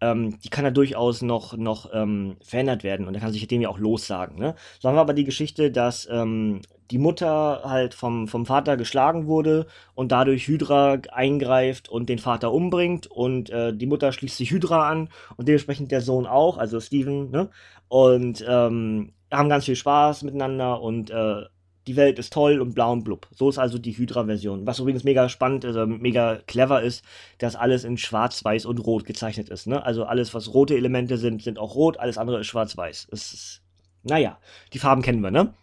ähm, 0.03 0.39
die 0.41 0.49
kann 0.49 0.65
ja 0.65 0.71
durchaus 0.71 1.21
noch, 1.21 1.55
noch 1.55 1.89
ähm, 1.93 2.35
verändert 2.43 2.83
werden 2.83 3.07
und 3.07 3.15
er 3.15 3.21
kann 3.21 3.31
sich 3.31 3.47
dem 3.47 3.61
ja 3.61 3.69
auch 3.69 3.79
lossagen. 3.79 4.37
Ne? 4.37 4.55
So 4.79 4.89
haben 4.89 4.95
wir 4.95 5.01
aber 5.01 5.13
die 5.13 5.23
Geschichte, 5.23 5.71
dass 5.71 6.07
ähm, 6.11 6.61
die 6.91 6.97
Mutter 6.97 7.61
halt 7.63 7.93
vom, 7.93 8.27
vom 8.27 8.45
Vater 8.45 8.75
geschlagen 8.75 9.27
wurde 9.27 9.65
und 9.95 10.11
dadurch 10.11 10.47
Hydra 10.47 10.97
eingreift 11.11 11.87
und 11.87 12.09
den 12.09 12.19
Vater 12.19 12.51
umbringt 12.51 13.07
und 13.07 13.49
äh, 13.49 13.73
die 13.73 13.85
Mutter 13.85 14.11
schließt 14.11 14.37
sich 14.37 14.51
Hydra 14.51 14.89
an 14.89 15.09
und 15.37 15.47
dementsprechend 15.47 15.91
der 15.91 16.01
Sohn 16.01 16.27
auch, 16.27 16.57
also 16.57 16.79
Steven, 16.79 17.31
ne? 17.31 17.49
Und 17.87 18.43
ähm, 18.47 19.13
haben 19.31 19.49
ganz 19.49 19.65
viel 19.65 19.75
Spaß 19.75 20.23
miteinander 20.23 20.81
und 20.81 21.09
äh, 21.11 21.43
die 21.87 21.95
Welt 21.95 22.19
ist 22.19 22.33
toll 22.33 22.61
und 22.61 22.73
blau 22.73 22.91
und 22.91 23.03
blub. 23.03 23.27
So 23.31 23.49
ist 23.49 23.57
also 23.57 23.77
die 23.77 23.97
Hydra-Version. 23.97 24.65
Was 24.65 24.79
übrigens 24.79 25.03
mega 25.03 25.27
spannend 25.29 25.65
also 25.65 25.85
mega 25.85 26.39
clever 26.47 26.81
ist, 26.81 27.03
dass 27.37 27.55
alles 27.55 27.83
in 27.83 27.97
schwarz, 27.97 28.43
weiß 28.43 28.65
und 28.65 28.79
rot 28.79 29.05
gezeichnet 29.05 29.49
ist. 29.49 29.67
Ne? 29.67 29.83
Also 29.83 30.05
alles, 30.05 30.33
was 30.33 30.53
rote 30.53 30.75
Elemente 30.75 31.17
sind, 31.17 31.43
sind 31.43 31.59
auch 31.59 31.75
rot, 31.75 31.99
alles 31.99 32.17
andere 32.17 32.39
ist 32.39 32.47
schwarz-weiß. 32.47 33.07
Ist, 33.11 33.61
naja, 34.03 34.39
die 34.73 34.79
Farben 34.79 35.01
kennen 35.01 35.21
wir, 35.21 35.31
ne? 35.31 35.53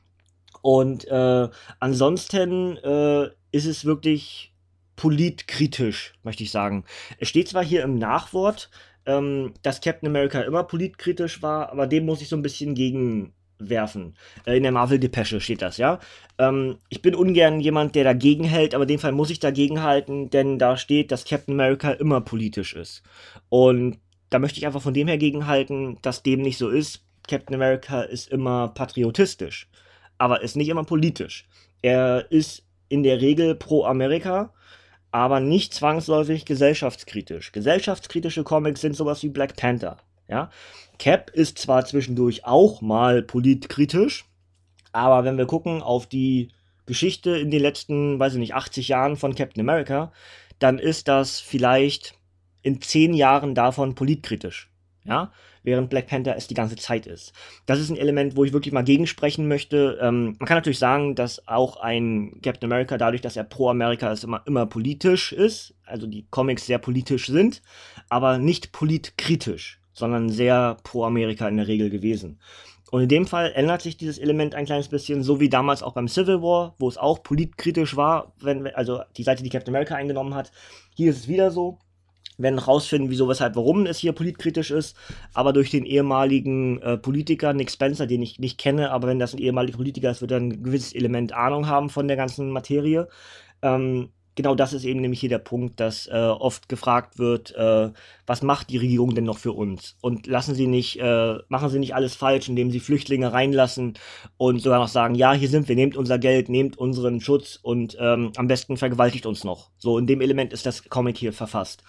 Und 0.62 1.06
äh, 1.08 1.48
ansonsten 1.78 2.76
äh, 2.78 3.30
ist 3.52 3.66
es 3.66 3.84
wirklich 3.84 4.52
politkritisch, 4.96 6.12
möchte 6.22 6.42
ich 6.42 6.50
sagen. 6.50 6.84
Es 7.18 7.28
steht 7.28 7.48
zwar 7.48 7.64
hier 7.64 7.82
im 7.82 7.94
Nachwort, 7.94 8.70
ähm, 9.06 9.54
dass 9.62 9.80
Captain 9.80 10.08
America 10.08 10.42
immer 10.42 10.64
politkritisch 10.64 11.40
war, 11.40 11.70
aber 11.70 11.86
dem 11.86 12.04
muss 12.04 12.20
ich 12.20 12.28
so 12.28 12.36
ein 12.36 12.42
bisschen 12.42 12.74
gegenwerfen. 12.74 13.39
Äh, 14.46 14.56
in 14.56 14.62
der 14.62 14.72
Marvel-Depesche 14.72 15.40
steht 15.40 15.62
das, 15.62 15.76
ja. 15.76 16.00
Ähm, 16.38 16.78
ich 16.88 17.02
bin 17.02 17.14
ungern 17.14 17.60
jemand, 17.60 17.94
der 17.94 18.04
dagegen 18.04 18.44
hält, 18.44 18.74
aber 18.74 18.84
in 18.84 18.88
dem 18.88 19.00
Fall 19.00 19.12
muss 19.12 19.30
ich 19.30 19.40
dagegen 19.40 19.82
halten, 19.82 20.30
denn 20.30 20.58
da 20.58 20.76
steht, 20.76 21.12
dass 21.12 21.24
Captain 21.24 21.54
America 21.54 21.90
immer 21.92 22.20
politisch 22.20 22.74
ist. 22.74 23.02
Und 23.48 23.98
da 24.30 24.38
möchte 24.38 24.58
ich 24.58 24.66
einfach 24.66 24.82
von 24.82 24.94
dem 24.94 25.08
her 25.08 25.18
gegenhalten, 25.18 25.98
dass 26.02 26.22
dem 26.22 26.40
nicht 26.40 26.58
so 26.58 26.68
ist. 26.68 27.04
Captain 27.28 27.54
America 27.54 28.02
ist 28.02 28.30
immer 28.30 28.68
patriotistisch 28.68 29.68
aber 30.20 30.42
ist 30.42 30.54
nicht 30.54 30.68
immer 30.68 30.84
politisch. 30.84 31.48
Er 31.80 32.30
ist 32.30 32.62
in 32.90 33.02
der 33.02 33.22
Regel 33.22 33.54
pro 33.54 33.84
Amerika, 33.84 34.52
aber 35.10 35.40
nicht 35.40 35.72
zwangsläufig 35.72 36.44
gesellschaftskritisch. 36.44 37.52
Gesellschaftskritische 37.52 38.44
Comics 38.44 38.82
sind 38.82 38.94
sowas 38.94 39.22
wie 39.22 39.30
Black 39.30 39.56
Panther. 39.56 39.96
Ja? 40.30 40.50
Cap 40.98 41.30
ist 41.30 41.58
zwar 41.58 41.84
zwischendurch 41.84 42.44
auch 42.44 42.80
mal 42.80 43.22
politkritisch, 43.22 44.24
aber 44.92 45.24
wenn 45.24 45.38
wir 45.38 45.46
gucken 45.46 45.82
auf 45.82 46.06
die 46.06 46.48
Geschichte 46.86 47.36
in 47.36 47.50
den 47.50 47.62
letzten, 47.62 48.18
weiß 48.18 48.34
ich 48.34 48.38
nicht, 48.38 48.54
80 48.54 48.88
Jahren 48.88 49.16
von 49.16 49.34
Captain 49.34 49.60
America, 49.60 50.12
dann 50.58 50.78
ist 50.78 51.08
das 51.08 51.40
vielleicht 51.40 52.14
in 52.62 52.80
10 52.80 53.14
Jahren 53.14 53.54
davon 53.54 53.94
politkritisch. 53.94 54.68
Ja, 55.04 55.32
während 55.62 55.88
Black 55.88 56.08
Panther 56.08 56.36
es 56.36 56.46
die 56.46 56.54
ganze 56.54 56.76
Zeit 56.76 57.06
ist. 57.06 57.32
Das 57.64 57.80
ist 57.80 57.88
ein 57.88 57.96
Element, 57.96 58.36
wo 58.36 58.44
ich 58.44 58.52
wirklich 58.52 58.74
mal 58.74 58.84
gegensprechen 58.84 59.48
möchte. 59.48 59.98
Ähm, 60.02 60.36
man 60.38 60.46
kann 60.46 60.58
natürlich 60.58 60.78
sagen, 60.78 61.14
dass 61.14 61.48
auch 61.48 61.78
ein 61.78 62.38
Captain 62.42 62.70
America, 62.70 62.98
dadurch, 62.98 63.22
dass 63.22 63.36
er 63.36 63.44
pro 63.44 63.70
Amerika 63.70 64.12
ist, 64.12 64.24
immer, 64.24 64.42
immer 64.46 64.66
politisch 64.66 65.32
ist, 65.32 65.74
also 65.86 66.06
die 66.06 66.26
Comics 66.30 66.66
sehr 66.66 66.78
politisch 66.78 67.28
sind, 67.28 67.62
aber 68.10 68.36
nicht 68.36 68.72
politkritisch 68.72 69.79
sondern 70.00 70.28
sehr 70.28 70.76
pro 70.82 71.04
Amerika 71.04 71.48
in 71.48 71.56
der 71.56 71.68
Regel 71.68 71.90
gewesen. 71.90 72.40
Und 72.90 73.02
in 73.02 73.08
dem 73.08 73.26
Fall 73.26 73.52
ändert 73.54 73.82
sich 73.82 73.96
dieses 73.96 74.18
Element 74.18 74.54
ein 74.56 74.66
kleines 74.66 74.88
bisschen, 74.88 75.22
so 75.22 75.38
wie 75.38 75.48
damals 75.48 75.82
auch 75.82 75.92
beim 75.92 76.08
Civil 76.08 76.42
War, 76.42 76.74
wo 76.78 76.88
es 76.88 76.98
auch 76.98 77.22
politkritisch 77.22 77.96
war, 77.96 78.32
wenn, 78.40 78.66
also 78.74 79.02
die 79.16 79.22
Seite, 79.22 79.44
die 79.44 79.48
Captain 79.48 79.72
America 79.72 79.94
eingenommen 79.94 80.34
hat. 80.34 80.50
Hier 80.96 81.10
ist 81.10 81.18
es 81.18 81.28
wieder 81.28 81.52
so. 81.52 81.78
Wir 82.36 82.44
werden 82.44 82.58
rausfinden, 82.58 83.10
wieso, 83.10 83.28
weshalb, 83.28 83.54
warum 83.54 83.86
es 83.86 83.98
hier 83.98 84.12
politkritisch 84.12 84.72
ist. 84.72 84.96
Aber 85.34 85.52
durch 85.52 85.70
den 85.70 85.84
ehemaligen 85.84 86.82
äh, 86.82 86.96
Politiker 86.96 87.52
Nick 87.52 87.70
Spencer, 87.70 88.06
den 88.06 88.22
ich 88.22 88.40
nicht 88.40 88.58
kenne, 88.58 88.90
aber 88.90 89.06
wenn 89.06 89.20
das 89.20 89.34
ein 89.34 89.38
ehemaliger 89.38 89.76
Politiker 89.76 90.10
ist, 90.10 90.20
wird 90.20 90.32
er 90.32 90.38
ein 90.38 90.62
gewisses 90.62 90.94
Element 90.94 91.32
Ahnung 91.32 91.68
haben 91.68 91.90
von 91.90 92.08
der 92.08 92.16
ganzen 92.16 92.50
Materie. 92.50 93.08
Ähm, 93.62 94.08
genau 94.34 94.54
das 94.54 94.72
ist 94.72 94.84
eben 94.84 95.00
nämlich 95.00 95.20
hier 95.20 95.28
der 95.28 95.38
Punkt, 95.38 95.80
dass 95.80 96.06
äh, 96.06 96.12
oft 96.12 96.68
gefragt 96.68 97.18
wird, 97.18 97.54
äh, 97.56 97.90
was 98.26 98.42
macht 98.42 98.70
die 98.70 98.76
Regierung 98.76 99.14
denn 99.14 99.24
noch 99.24 99.38
für 99.38 99.52
uns? 99.52 99.96
Und 100.00 100.26
lassen 100.26 100.54
Sie 100.54 100.66
nicht, 100.66 101.00
äh, 101.00 101.34
machen 101.48 101.68
Sie 101.68 101.78
nicht 101.78 101.94
alles 101.94 102.14
falsch, 102.14 102.48
indem 102.48 102.70
Sie 102.70 102.80
Flüchtlinge 102.80 103.32
reinlassen 103.32 103.94
und 104.36 104.60
sogar 104.62 104.78
noch 104.78 104.88
sagen, 104.88 105.14
ja, 105.14 105.32
hier 105.32 105.48
sind 105.48 105.68
wir, 105.68 105.76
nehmt 105.76 105.96
unser 105.96 106.18
Geld, 106.18 106.48
nehmt 106.48 106.78
unseren 106.78 107.20
Schutz 107.20 107.58
und 107.60 107.96
ähm, 108.00 108.32
am 108.36 108.46
besten 108.46 108.76
vergewaltigt 108.76 109.26
uns 109.26 109.44
noch. 109.44 109.70
So, 109.78 109.98
in 109.98 110.06
dem 110.06 110.20
Element 110.20 110.52
ist 110.52 110.66
das 110.66 110.88
Comic 110.88 111.18
hier 111.18 111.32
verfasst. 111.32 111.82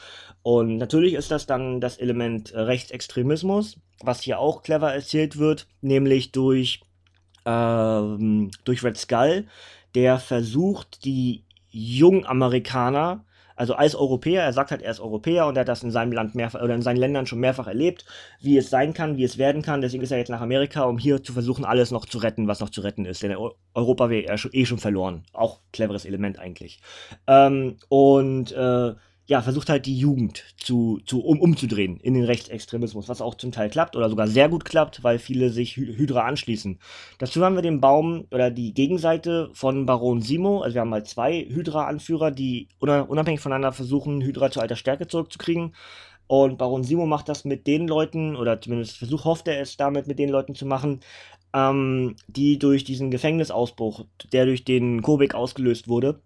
Und 0.44 0.78
natürlich 0.78 1.14
ist 1.14 1.32
das 1.32 1.46
dann 1.46 1.82
das 1.82 1.98
Element 1.98 2.52
äh, 2.52 2.60
Rechtsextremismus, 2.62 3.78
was 4.02 4.22
hier 4.22 4.40
auch 4.40 4.64
clever 4.64 4.92
erzählt 4.92 5.38
wird, 5.38 5.68
nämlich 5.82 6.32
durch, 6.32 6.82
ähm, 7.46 8.50
durch 8.64 8.84
Red 8.84 8.98
Skull, 8.98 9.46
der 9.94 10.20
versucht, 10.20 11.06
die 11.06 11.44
Jungamerikaner, 11.72 13.26
also 13.56 13.76
als 13.76 13.96
Europäer, 13.96 14.44
er 14.44 14.54
sagt 14.54 14.72
halt, 14.72 14.82
er 14.82 14.92
ist 14.92 15.00
Europäer 15.00 15.46
und 15.46 15.56
er 15.56 15.62
hat 15.62 15.68
das 15.68 15.84
in 15.84 15.92
seinem 15.92 16.12
Land 16.14 16.34
mehrfach 16.36 16.62
oder 16.62 16.74
in 16.74 16.82
seinen 16.82 16.98
Ländern 16.98 17.28
schon 17.28 17.40
mehrfach 17.40 17.68
erlebt, 17.68 18.06
wie 18.40 18.58
es 18.58 18.70
sein 18.70 18.94
kann, 18.94 19.18
wie 19.18 19.24
es 19.24 19.38
werden 19.38 19.62
kann. 19.62 19.82
Deswegen 19.82 20.04
ist 20.04 20.12
er 20.12 20.18
jetzt 20.18 20.30
nach 20.30 20.42
Amerika, 20.42 20.84
um 20.84 20.98
hier 20.98 21.22
zu 21.22 21.32
versuchen, 21.34 21.64
alles 21.64 21.92
noch 21.92 22.06
zu 22.06 22.18
retten, 22.18 22.48
was 22.48 22.60
noch 22.60 22.70
zu 22.70 22.82
retten 22.82 23.06
ist. 23.06 23.22
Denn 23.22 23.36
Europa 23.74 24.10
wäre 24.10 24.36
eh 24.54 24.66
schon 24.66 24.80
verloren. 24.80 25.26
Auch 25.34 25.60
cleveres 25.74 26.06
Element 26.06 26.40
eigentlich. 26.40 26.80
Ähm, 27.28 27.78
und 27.88 28.52
äh, 28.52 28.94
ja, 29.32 29.42
versucht 29.42 29.70
halt 29.70 29.86
die 29.86 29.98
Jugend 29.98 30.44
zu, 30.58 31.00
zu 31.06 31.24
um, 31.24 31.40
umzudrehen 31.40 32.02
in 32.02 32.16
den 32.16 32.26
Rechtsextremismus, 32.26 33.08
was 33.08 33.22
auch 33.22 33.36
zum 33.36 33.54
Teil 33.54 33.70
klappt 33.70 33.96
oder 33.96 34.10
sogar 34.10 34.28
sehr 34.28 34.50
gut 34.50 34.66
klappt, 34.66 35.06
weil 35.06 35.20
viele 35.20 35.52
sich 35.52 35.78
Hydra 35.78 36.26
anschließen. 36.26 36.80
Dazu 37.18 37.42
haben 37.42 37.56
wir 37.56 37.62
den 37.62 37.80
Baum 37.80 38.26
oder 38.32 38.52
die 38.52 38.74
Gegenseite 38.74 39.50
von 39.54 39.86
Baron 39.86 40.22
Simo, 40.22 40.60
also 40.60 40.74
wir 40.74 40.82
haben 40.82 40.92
halt 40.92 41.08
zwei 41.08 41.46
Hydra-Anführer, 41.46 42.32
die 42.32 42.68
unabhängig 42.82 43.40
voneinander 43.40 43.72
versuchen, 43.72 44.20
Hydra 44.20 44.52
zu 44.52 44.60
alter 44.60 44.76
Stärke 44.76 45.08
zurückzukriegen. 45.08 45.76
Und 46.28 46.58
Baron 46.58 46.84
Simo 46.84 47.06
macht 47.06 47.30
das 47.30 47.46
mit 47.46 47.68
den 47.68 47.88
Leuten, 47.88 48.36
oder 48.36 48.60
zumindest 48.60 48.98
versucht, 48.98 49.24
hofft 49.24 49.48
er 49.48 49.62
es 49.62 49.78
damit 49.78 50.08
mit 50.08 50.20
den 50.20 50.30
Leuten 50.30 50.56
zu 50.56 50.66
machen, 50.66 51.00
ähm, 51.54 52.18
die 52.28 52.60
durch 52.60 52.84
diesen 52.84 53.12
Gefängnisausbruch, 53.12 54.04
der 54.34 54.46
durch 54.46 54.66
den 54.66 55.02
Kobik 55.02 55.36
ausgelöst 55.36 55.88
wurde, 55.88 56.20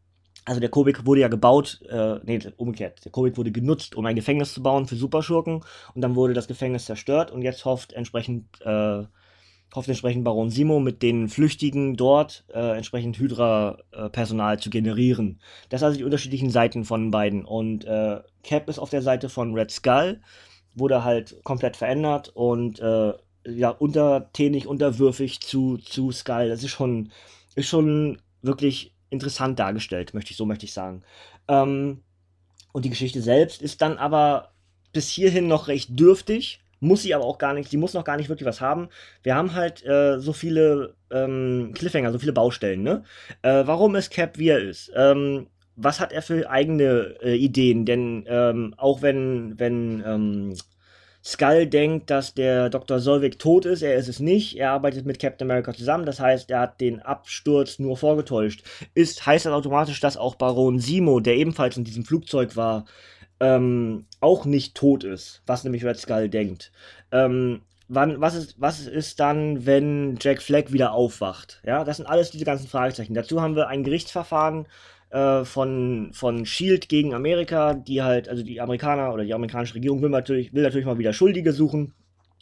also 0.45 0.59
der 0.59 0.69
Kobik 0.69 1.05
wurde 1.05 1.21
ja 1.21 1.27
gebaut, 1.27 1.81
äh, 1.89 2.19
nee, 2.23 2.39
umgekehrt. 2.57 3.03
Der 3.03 3.11
Kobik 3.11 3.35
wurde 3.37 3.51
genutzt, 3.51 3.95
um 3.95 4.05
ein 4.05 4.15
Gefängnis 4.15 4.53
zu 4.53 4.61
bauen 4.61 4.87
für 4.87 4.95
Superschurken 4.95 5.63
und 5.93 6.01
dann 6.01 6.15
wurde 6.15 6.33
das 6.33 6.47
Gefängnis 6.47 6.85
zerstört 6.85 7.31
und 7.31 7.41
jetzt 7.41 7.65
hofft 7.65 7.93
entsprechend, 7.93 8.61
äh, 8.61 9.03
hofft 9.73 9.89
entsprechend 9.89 10.23
Baron 10.23 10.51
Simo 10.51 10.79
mit 10.79 11.01
den 11.01 11.29
Flüchtigen 11.29 11.97
dort 11.97 12.45
äh, 12.53 12.77
entsprechend 12.77 13.17
Hydra-Personal 13.17 14.59
zu 14.59 14.69
generieren. 14.69 15.41
Das 15.69 15.79
sind 15.79 15.87
also 15.87 15.97
die 15.97 16.05
unterschiedlichen 16.05 16.51
Seiten 16.51 16.85
von 16.85 17.09
beiden 17.09 17.43
und 17.43 17.83
äh, 17.85 18.21
Cap 18.43 18.69
ist 18.69 18.79
auf 18.79 18.91
der 18.91 19.01
Seite 19.01 19.29
von 19.29 19.55
Red 19.55 19.71
Skull, 19.71 20.21
wurde 20.75 21.03
halt 21.03 21.43
komplett 21.43 21.75
verändert 21.75 22.29
und 22.29 22.79
äh, 22.79 23.13
ja, 23.47 23.69
untertänig, 23.69 24.67
unterwürfig 24.67 25.39
zu, 25.39 25.77
zu 25.77 26.11
Skull. 26.11 26.49
Das 26.49 26.63
ist 26.63 26.71
schon, 26.71 27.11
ist 27.55 27.67
schon 27.67 28.19
wirklich 28.41 28.94
interessant 29.15 29.59
dargestellt, 29.59 30.13
möchte 30.13 30.31
ich 30.31 30.37
so 30.37 30.45
möchte 30.45 30.65
ich 30.65 30.73
sagen. 30.73 31.03
Ähm, 31.47 32.01
und 32.71 32.85
die 32.85 32.89
Geschichte 32.89 33.21
selbst 33.21 33.61
ist 33.61 33.81
dann 33.81 33.97
aber 33.97 34.51
bis 34.93 35.09
hierhin 35.09 35.47
noch 35.47 35.67
recht 35.67 35.97
dürftig, 35.99 36.61
muss 36.79 37.01
sie 37.01 37.15
aber 37.15 37.25
auch 37.25 37.37
gar 37.37 37.53
nicht, 37.53 37.69
sie 37.69 37.77
muss 37.77 37.93
noch 37.93 38.03
gar 38.03 38.17
nicht 38.17 38.29
wirklich 38.29 38.47
was 38.47 38.61
haben. 38.61 38.89
Wir 39.23 39.35
haben 39.35 39.53
halt 39.53 39.85
äh, 39.85 40.19
so 40.19 40.33
viele 40.33 40.95
ähm, 41.11 41.71
Cliffhanger, 41.73 42.11
so 42.11 42.19
viele 42.19 42.33
Baustellen, 42.33 42.83
ne? 42.83 43.03
Äh, 43.41 43.63
warum 43.65 43.95
ist 43.95 44.11
Cap 44.11 44.37
wie 44.37 44.49
er 44.49 44.59
ist? 44.59 44.91
Ähm, 44.95 45.47
was 45.75 45.99
hat 45.99 46.13
er 46.13 46.21
für 46.21 46.49
eigene 46.49 47.15
äh, 47.21 47.35
Ideen? 47.35 47.85
Denn 47.85 48.25
ähm, 48.27 48.73
auch 48.77 49.01
wenn, 49.01 49.59
wenn 49.59 50.03
ähm, 50.05 50.55
Skull 51.25 51.65
denkt, 51.65 52.11
dass 52.11 52.35
der 52.35 52.69
Dr. 52.69 52.99
Solvik 52.99 53.39
tot 53.39 53.65
ist. 53.65 53.81
Er 53.81 53.95
ist 53.95 54.07
es 54.07 54.19
nicht. 54.19 54.57
Er 54.59 54.71
arbeitet 54.71 55.07
mit 55.07 55.19
Captain 55.19 55.49
America 55.49 55.73
zusammen. 55.73 56.05
Das 56.05 56.19
heißt, 56.19 56.51
er 56.51 56.59
hat 56.59 56.79
den 56.79 57.01
Absturz 57.01 57.79
nur 57.79 57.97
vorgetäuscht. 57.97 58.63
Ist, 58.93 59.25
heißt 59.25 59.47
das 59.47 59.53
automatisch, 59.53 59.99
dass 59.99 60.17
auch 60.17 60.35
Baron 60.35 60.79
Simo, 60.79 61.19
der 61.19 61.35
ebenfalls 61.35 61.77
in 61.77 61.83
diesem 61.83 62.05
Flugzeug 62.05 62.55
war, 62.55 62.85
ähm, 63.39 64.05
auch 64.19 64.45
nicht 64.45 64.75
tot 64.75 65.03
ist. 65.03 65.41
Was 65.47 65.63
nämlich 65.63 65.83
Red 65.83 65.97
Skull 65.97 66.29
denkt. 66.29 66.71
Ähm, 67.11 67.63
wann, 67.87 68.21
was, 68.21 68.35
ist, 68.35 68.61
was 68.61 68.81
ist 68.81 69.19
dann, 69.19 69.65
wenn 69.65 70.17
Jack 70.21 70.43
Flag 70.43 70.71
wieder 70.73 70.91
aufwacht? 70.91 71.59
Ja, 71.65 71.83
das 71.83 71.97
sind 71.97 72.05
alles 72.05 72.29
diese 72.29 72.45
ganzen 72.45 72.67
Fragezeichen. 72.67 73.15
Dazu 73.15 73.41
haben 73.41 73.55
wir 73.55 73.67
ein 73.67 73.83
Gerichtsverfahren 73.83 74.67
äh, 75.09 75.45
von, 75.45 76.09
von 76.13 76.45
Shield 76.45 76.89
gegen 76.89 77.13
Amerika, 77.13 77.73
die 77.73 78.01
halt, 78.01 78.29
also 78.29 78.43
die 78.43 78.61
Amerikaner 78.61 79.13
oder 79.13 79.23
die 79.23 79.33
amerikanische 79.33 79.75
Regierung 79.75 80.01
will 80.01 80.09
natürlich, 80.09 80.53
will 80.53 80.63
natürlich 80.63 80.85
mal 80.85 80.97
wieder 80.97 81.13
Schuldige 81.13 81.53
suchen. 81.53 81.93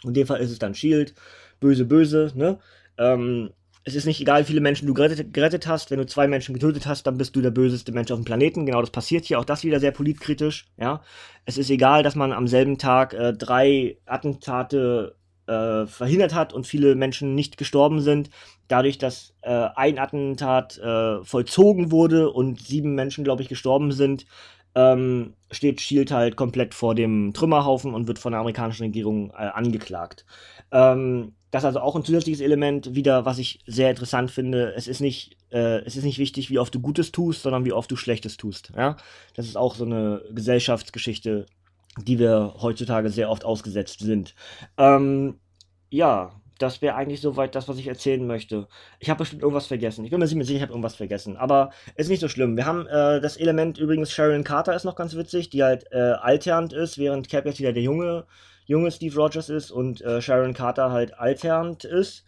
In 0.03 0.13
dem 0.13 0.27
Fall 0.27 0.41
ist 0.41 0.51
es 0.51 0.59
dann 0.59 0.75
Shield, 0.75 1.13
böse, 1.59 1.85
böse, 1.85 2.31
ne? 2.35 2.59
Ähm, 2.97 3.51
es 3.85 3.95
ist 3.95 4.05
nicht 4.05 4.21
egal, 4.21 4.41
wie 4.41 4.45
viele 4.45 4.61
Menschen 4.61 4.87
du 4.87 4.93
gerettet, 4.93 5.33
gerettet, 5.33 5.67
hast. 5.67 5.91
Wenn 5.91 5.97
du 5.99 6.05
zwei 6.05 6.27
Menschen 6.27 6.53
getötet 6.53 6.87
hast, 6.87 7.05
dann 7.05 7.17
bist 7.17 7.35
du 7.35 7.41
der 7.41 7.51
böseste 7.51 7.91
Mensch 7.91 8.11
auf 8.11 8.19
dem 8.19 8.23
Planeten. 8.25 8.65
Genau 8.65 8.79
das 8.79 8.91
passiert 8.91 9.25
hier. 9.25 9.39
Auch 9.39 9.45
das 9.45 9.65
wieder 9.65 9.81
sehr 9.81 9.91
politkritisch. 9.91 10.67
Ja, 10.77 11.01
es 11.45 11.57
ist 11.57 11.69
egal, 11.69 12.01
dass 12.01 12.15
man 12.15 12.31
am 12.31 12.47
selben 12.47 12.77
Tag 12.77 13.13
äh, 13.13 13.33
drei 13.33 13.97
Attentate 14.05 15.15
äh, 15.47 15.85
verhindert 15.85 16.33
hat 16.33 16.53
und 16.53 16.67
viele 16.67 16.95
Menschen 16.95 17.35
nicht 17.35 17.57
gestorben 17.57 18.01
sind, 18.01 18.29
dadurch, 18.67 18.97
dass 18.97 19.33
äh, 19.41 19.67
ein 19.75 19.99
Attentat 19.99 20.77
äh, 20.77 21.23
vollzogen 21.23 21.91
wurde 21.91 22.31
und 22.31 22.61
sieben 22.61 22.95
Menschen, 22.95 23.23
glaube 23.23 23.41
ich, 23.41 23.49
gestorben 23.49 23.91
sind, 23.91 24.25
ähm, 24.75 25.33
steht 25.51 25.81
Shield 25.81 26.11
halt 26.11 26.35
komplett 26.35 26.73
vor 26.73 26.95
dem 26.95 27.33
Trümmerhaufen 27.33 27.93
und 27.93 28.07
wird 28.07 28.19
von 28.19 28.31
der 28.31 28.39
amerikanischen 28.39 28.83
Regierung 28.83 29.29
äh, 29.31 29.49
angeklagt. 29.53 30.25
Ähm, 30.71 31.33
das 31.51 31.61
ist 31.61 31.67
also 31.67 31.81
auch 31.81 31.95
ein 31.95 32.03
zusätzliches 32.03 32.41
Element, 32.41 32.95
wieder, 32.95 33.25
was 33.25 33.37
ich 33.37 33.59
sehr 33.67 33.91
interessant 33.91 34.31
finde. 34.31 34.73
Es 34.75 34.87
ist 34.87 35.01
nicht, 35.01 35.37
äh, 35.51 35.81
es 35.85 35.95
ist 35.95 36.03
nicht 36.03 36.17
wichtig, 36.17 36.49
wie 36.49 36.57
oft 36.57 36.73
du 36.73 36.79
Gutes 36.79 37.11
tust, 37.11 37.43
sondern 37.43 37.63
wie 37.63 37.73
oft 37.73 37.91
du 37.91 37.95
Schlechtes 37.95 38.37
tust. 38.37 38.71
Ja? 38.75 38.97
Das 39.35 39.45
ist 39.45 39.55
auch 39.55 39.75
so 39.75 39.85
eine 39.85 40.23
Gesellschaftsgeschichte, 40.31 41.45
die 41.99 42.19
wir 42.19 42.55
heutzutage 42.61 43.09
sehr 43.09 43.29
oft 43.29 43.45
ausgesetzt 43.45 43.99
sind. 43.99 44.35
Ähm, 44.77 45.39
ja, 45.89 46.31
das 46.59 46.81
wäre 46.81 46.95
eigentlich 46.95 47.21
soweit 47.21 47.55
das, 47.55 47.67
was 47.67 47.77
ich 47.77 47.87
erzählen 47.87 48.25
möchte. 48.25 48.67
Ich 48.99 49.09
habe 49.09 49.19
bestimmt 49.19 49.41
irgendwas 49.41 49.67
vergessen. 49.67 50.05
Ich 50.05 50.11
bin 50.11 50.19
mir 50.19 50.27
sicher, 50.27 50.41
ich 50.55 50.61
habe 50.61 50.71
irgendwas 50.71 50.95
vergessen. 50.95 51.35
Aber 51.37 51.71
ist 51.95 52.09
nicht 52.09 52.19
so 52.19 52.27
schlimm. 52.27 52.55
Wir 52.57 52.65
haben 52.65 52.87
äh, 52.87 53.19
das 53.21 53.37
Element 53.37 53.77
übrigens, 53.77 54.11
Sharon 54.11 54.43
Carter 54.43 54.75
ist 54.75 54.85
noch 54.85 54.95
ganz 54.95 55.15
witzig, 55.15 55.49
die 55.49 55.63
halt 55.63 55.91
äh, 55.91 55.97
alternd 56.21 56.73
ist, 56.73 56.97
während 56.97 57.29
Cap 57.29 57.45
jetzt 57.45 57.59
wieder 57.59 57.73
der 57.73 57.83
junge, 57.83 58.25
junge 58.65 58.91
Steve 58.91 59.15
Rogers 59.15 59.49
ist 59.49 59.71
und 59.71 60.01
äh, 60.01 60.21
Sharon 60.21 60.53
Carter 60.53 60.91
halt 60.91 61.19
alternd 61.19 61.83
ist. 61.83 62.23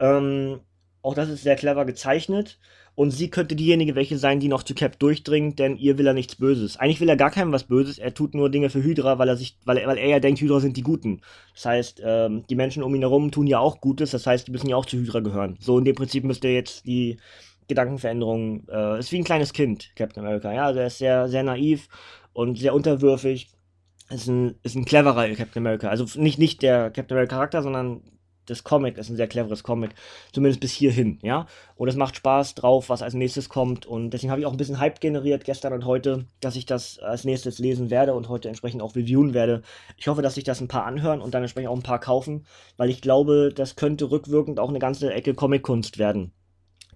Ähm, 0.00 0.60
auch 1.02 1.14
das 1.14 1.28
ist 1.28 1.42
sehr 1.42 1.56
clever 1.56 1.84
gezeichnet. 1.84 2.58
Und 2.98 3.12
sie 3.12 3.30
könnte 3.30 3.54
diejenige 3.54 3.94
welche 3.94 4.18
sein, 4.18 4.40
die 4.40 4.48
noch 4.48 4.64
zu 4.64 4.74
Cap 4.74 4.98
durchdringt, 4.98 5.60
denn 5.60 5.76
ihr 5.76 5.98
will 5.98 6.06
er 6.08 6.14
nichts 6.14 6.34
Böses. 6.34 6.78
Eigentlich 6.78 7.00
will 7.00 7.08
er 7.08 7.16
gar 7.16 7.30
keinem 7.30 7.52
was 7.52 7.62
Böses, 7.62 7.96
er 7.98 8.12
tut 8.12 8.34
nur 8.34 8.50
Dinge 8.50 8.70
für 8.70 8.82
Hydra, 8.82 9.20
weil 9.20 9.28
er 9.28 9.36
sich, 9.36 9.56
weil 9.64 9.76
weil 9.86 9.98
er 9.98 10.08
ja 10.08 10.18
denkt, 10.18 10.40
Hydra 10.40 10.58
sind 10.58 10.76
die 10.76 10.82
Guten. 10.82 11.20
Das 11.54 11.64
heißt, 11.64 12.02
ähm, 12.04 12.42
die 12.50 12.56
Menschen 12.56 12.82
um 12.82 12.92
ihn 12.96 13.02
herum 13.02 13.30
tun 13.30 13.46
ja 13.46 13.60
auch 13.60 13.80
Gutes, 13.80 14.10
das 14.10 14.26
heißt, 14.26 14.48
die 14.48 14.50
müssen 14.50 14.68
ja 14.68 14.74
auch 14.74 14.84
zu 14.84 14.96
Hydra 14.96 15.20
gehören. 15.20 15.56
So 15.60 15.78
in 15.78 15.84
dem 15.84 15.94
Prinzip 15.94 16.24
müsste 16.24 16.48
jetzt 16.48 16.86
die 16.86 17.18
Gedankenveränderung, 17.68 18.66
äh, 18.68 18.98
ist 18.98 19.12
wie 19.12 19.18
ein 19.18 19.24
kleines 19.24 19.52
Kind, 19.52 19.92
Captain 19.94 20.24
America. 20.24 20.52
Ja, 20.52 20.64
also 20.64 20.80
er 20.80 20.88
ist 20.88 20.98
sehr, 20.98 21.28
sehr 21.28 21.44
naiv 21.44 21.86
und 22.32 22.58
sehr 22.58 22.74
unterwürfig. 22.74 23.46
Ist 24.10 24.26
ein, 24.26 24.56
ist 24.64 24.74
ein 24.74 24.86
cleverer 24.86 25.28
Captain 25.36 25.62
America. 25.62 25.88
Also 25.88 26.20
nicht, 26.20 26.40
nicht 26.40 26.62
der 26.62 26.90
Captain 26.90 27.16
America 27.16 27.36
Charakter, 27.36 27.62
sondern 27.62 28.02
das 28.48 28.64
Comic 28.64 28.98
ist 28.98 29.10
ein 29.10 29.16
sehr 29.16 29.28
cleveres 29.28 29.62
Comic, 29.62 29.90
zumindest 30.32 30.60
bis 30.60 30.72
hierhin, 30.72 31.18
ja. 31.22 31.46
Und 31.76 31.88
es 31.88 31.96
macht 31.96 32.16
Spaß 32.16 32.54
drauf, 32.54 32.88
was 32.88 33.02
als 33.02 33.14
nächstes 33.14 33.48
kommt. 33.48 33.86
Und 33.86 34.10
deswegen 34.10 34.30
habe 34.30 34.40
ich 34.40 34.46
auch 34.46 34.52
ein 34.52 34.56
bisschen 34.56 34.80
Hype 34.80 35.00
generiert 35.00 35.44
gestern 35.44 35.72
und 35.72 35.84
heute, 35.84 36.24
dass 36.40 36.56
ich 36.56 36.66
das 36.66 36.98
als 36.98 37.24
nächstes 37.24 37.58
lesen 37.58 37.90
werde 37.90 38.14
und 38.14 38.28
heute 38.28 38.48
entsprechend 38.48 38.82
auch 38.82 38.96
reviewen 38.96 39.34
werde. 39.34 39.62
Ich 39.96 40.08
hoffe, 40.08 40.22
dass 40.22 40.34
sich 40.34 40.44
das 40.44 40.60
ein 40.60 40.68
paar 40.68 40.84
anhören 40.84 41.20
und 41.20 41.34
dann 41.34 41.42
entsprechend 41.42 41.70
auch 41.70 41.76
ein 41.76 41.82
paar 41.82 42.00
kaufen, 42.00 42.46
weil 42.76 42.90
ich 42.90 43.00
glaube, 43.00 43.50
das 43.54 43.76
könnte 43.76 44.10
rückwirkend 44.10 44.58
auch 44.60 44.68
eine 44.68 44.78
ganze 44.78 45.12
Ecke 45.12 45.34
Comic-Kunst 45.34 45.98
werden. 45.98 46.32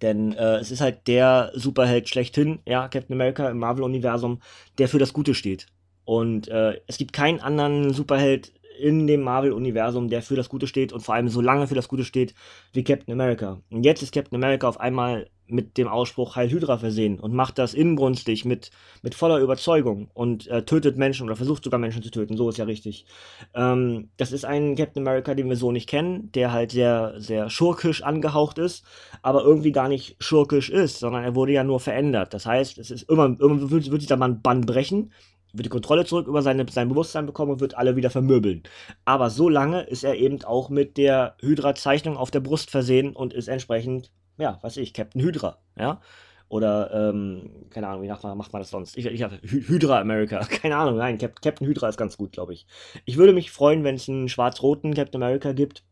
Denn 0.01 0.33
äh, 0.33 0.57
es 0.57 0.71
ist 0.71 0.81
halt 0.81 1.07
der 1.07 1.53
Superheld 1.55 2.09
schlechthin, 2.09 2.59
ja, 2.67 2.89
Captain 2.89 3.15
America 3.15 3.49
im 3.49 3.59
Marvel-Universum, 3.59 4.41
der 4.79 4.89
für 4.89 4.99
das 4.99 5.13
Gute 5.13 5.35
steht. 5.35 5.67
Und 6.05 6.49
äh, 6.49 6.81
es 6.89 6.99
gibt 6.99 7.13
keinen 7.13 7.41
anderen 7.41 7.93
Superheld 7.93 8.53
in 8.79 9.07
dem 9.07 9.23
Marvel-Universum, 9.23 10.09
der 10.09 10.23
für 10.23 10.37
das 10.37 10.49
Gute 10.49 10.67
steht 10.67 10.93
und 10.93 11.01
vor 11.01 11.15
allem 11.15 11.29
so 11.29 11.41
lange 11.41 11.67
für 11.67 11.75
das 11.75 11.89
Gute 11.89 12.05
steht 12.05 12.35
wie 12.73 12.85
Captain 12.85 13.13
America. 13.13 13.61
Und 13.71 13.85
jetzt 13.85 14.03
ist 14.03 14.13
Captain 14.13 14.37
America 14.37 14.69
auf 14.69 14.81
einmal 14.81 15.27
mit 15.53 15.77
dem 15.77 15.87
Ausspruch 15.87 16.37
Heil 16.37 16.51
Hydra 16.51 16.79
versehen 16.79 17.21
und 17.21 17.35
macht 17.35 17.59
das 17.59 17.75
inbrünstig 17.75 18.45
mit, 18.45 18.71
mit 19.03 19.15
voller 19.15 19.39
Überzeugung 19.39 20.09
und 20.15 20.47
äh, 20.49 20.65
tötet 20.65 20.97
Menschen 20.97 21.27
oder 21.27 21.37
versucht 21.37 21.65
sogar 21.65 21.79
Menschen 21.79 22.03
zu 22.03 22.11
töten, 22.11 22.37
so 22.37 22.49
ist 22.49 22.59
ja 22.59 22.65
richtig. 22.65 23.07
Ähm, 23.55 24.09
das 24.17 24.33
ist 24.33 24.45
ein 24.45 24.75
Captain 24.77 25.07
America, 25.07 25.35
den 25.35 25.49
wir 25.49 25.57
so 25.57 25.71
nicht 25.71 25.89
kennen, 25.89 26.33
der 26.33 26.53
halt 26.53 26.73
sehr, 26.73 27.15
sehr 27.19 27.51
schurkisch 27.51 28.03
angehaucht 28.03 28.59
ist, 28.59 28.85
aber 29.21 29.45
irgendwie 29.45 29.73
gar 29.73 29.89
nicht 29.89 30.17
schurkisch 30.21 30.71
ist, 30.71 30.99
sondern 30.99 31.23
er 31.23 31.35
wurde 31.35 31.53
ja 31.53 31.65
nur 31.65 31.81
verändert. 31.81 32.33
Das 32.35 32.47
heißt, 32.47 32.79
es 32.79 32.91
ist 32.91 33.09
immer, 33.11 33.25
irgendwann 33.39 33.71
wird, 33.71 33.91
wird 33.91 34.03
dieser 34.03 34.17
Mann 34.17 34.41
Bann 34.43 34.63
brechen, 34.63 35.13
wird 35.53 35.67
die 35.67 35.71
Kontrolle 35.71 36.05
zurück 36.05 36.27
über 36.27 36.43
seine, 36.43 36.67
sein 36.71 36.89
Bewusstsein 36.89 37.27
bekommen 37.27 37.53
und 37.53 37.61
wird 37.61 37.77
alle 37.77 37.97
wieder 37.97 38.11
vermöbeln. 38.11 38.63
Aber 39.05 39.31
so 39.31 39.49
lange 39.49 39.83
ist 39.83 40.05
er 40.05 40.17
eben 40.17 40.43
auch 40.45 40.71
mit 40.71 40.97
der 40.97 41.37
Hydra-Zeichnung 41.41 42.17
auf 42.17 42.31
der 42.31 42.41
Brust 42.41 42.71
versehen 42.71 43.15
und 43.15 43.33
ist 43.33 43.49
entsprechend 43.49 44.11
ja, 44.39 44.59
weiß 44.63 44.77
ich, 44.79 44.93
Captain 44.93 45.23
Hydra, 45.23 45.59
ja. 45.79 46.01
Oder, 46.49 46.91
ähm, 46.93 47.67
keine 47.71 47.89
Ahnung, 47.89 48.03
wie 48.03 48.09
macht 48.09 48.23
man, 48.25 48.37
macht 48.37 48.53
man 48.53 48.61
das 48.61 48.69
sonst? 48.69 48.99
Ich, 48.99 49.07
ich 49.07 49.23
habe 49.23 49.39
Hydra 49.43 50.01
America, 50.01 50.39
keine 50.51 50.77
Ahnung, 50.77 50.99
nein, 50.99 51.17
Cap 51.17 51.41
Captain 51.41 51.67
Hydra 51.67 51.89
ist 51.89 51.97
ganz 51.97 52.19
gut, 52.19 52.33
glaube 52.33 52.53
ich. 52.53 52.67
Ich 53.07 53.17
würde 53.17 53.33
mich 53.33 53.51
freuen, 53.51 53.85
wenn 53.85 53.95
es 53.95 54.09
einen 54.09 54.29
schwarz-roten 54.29 54.93
Captain 54.93 55.23
America 55.23 55.53
gibt, 55.53 55.83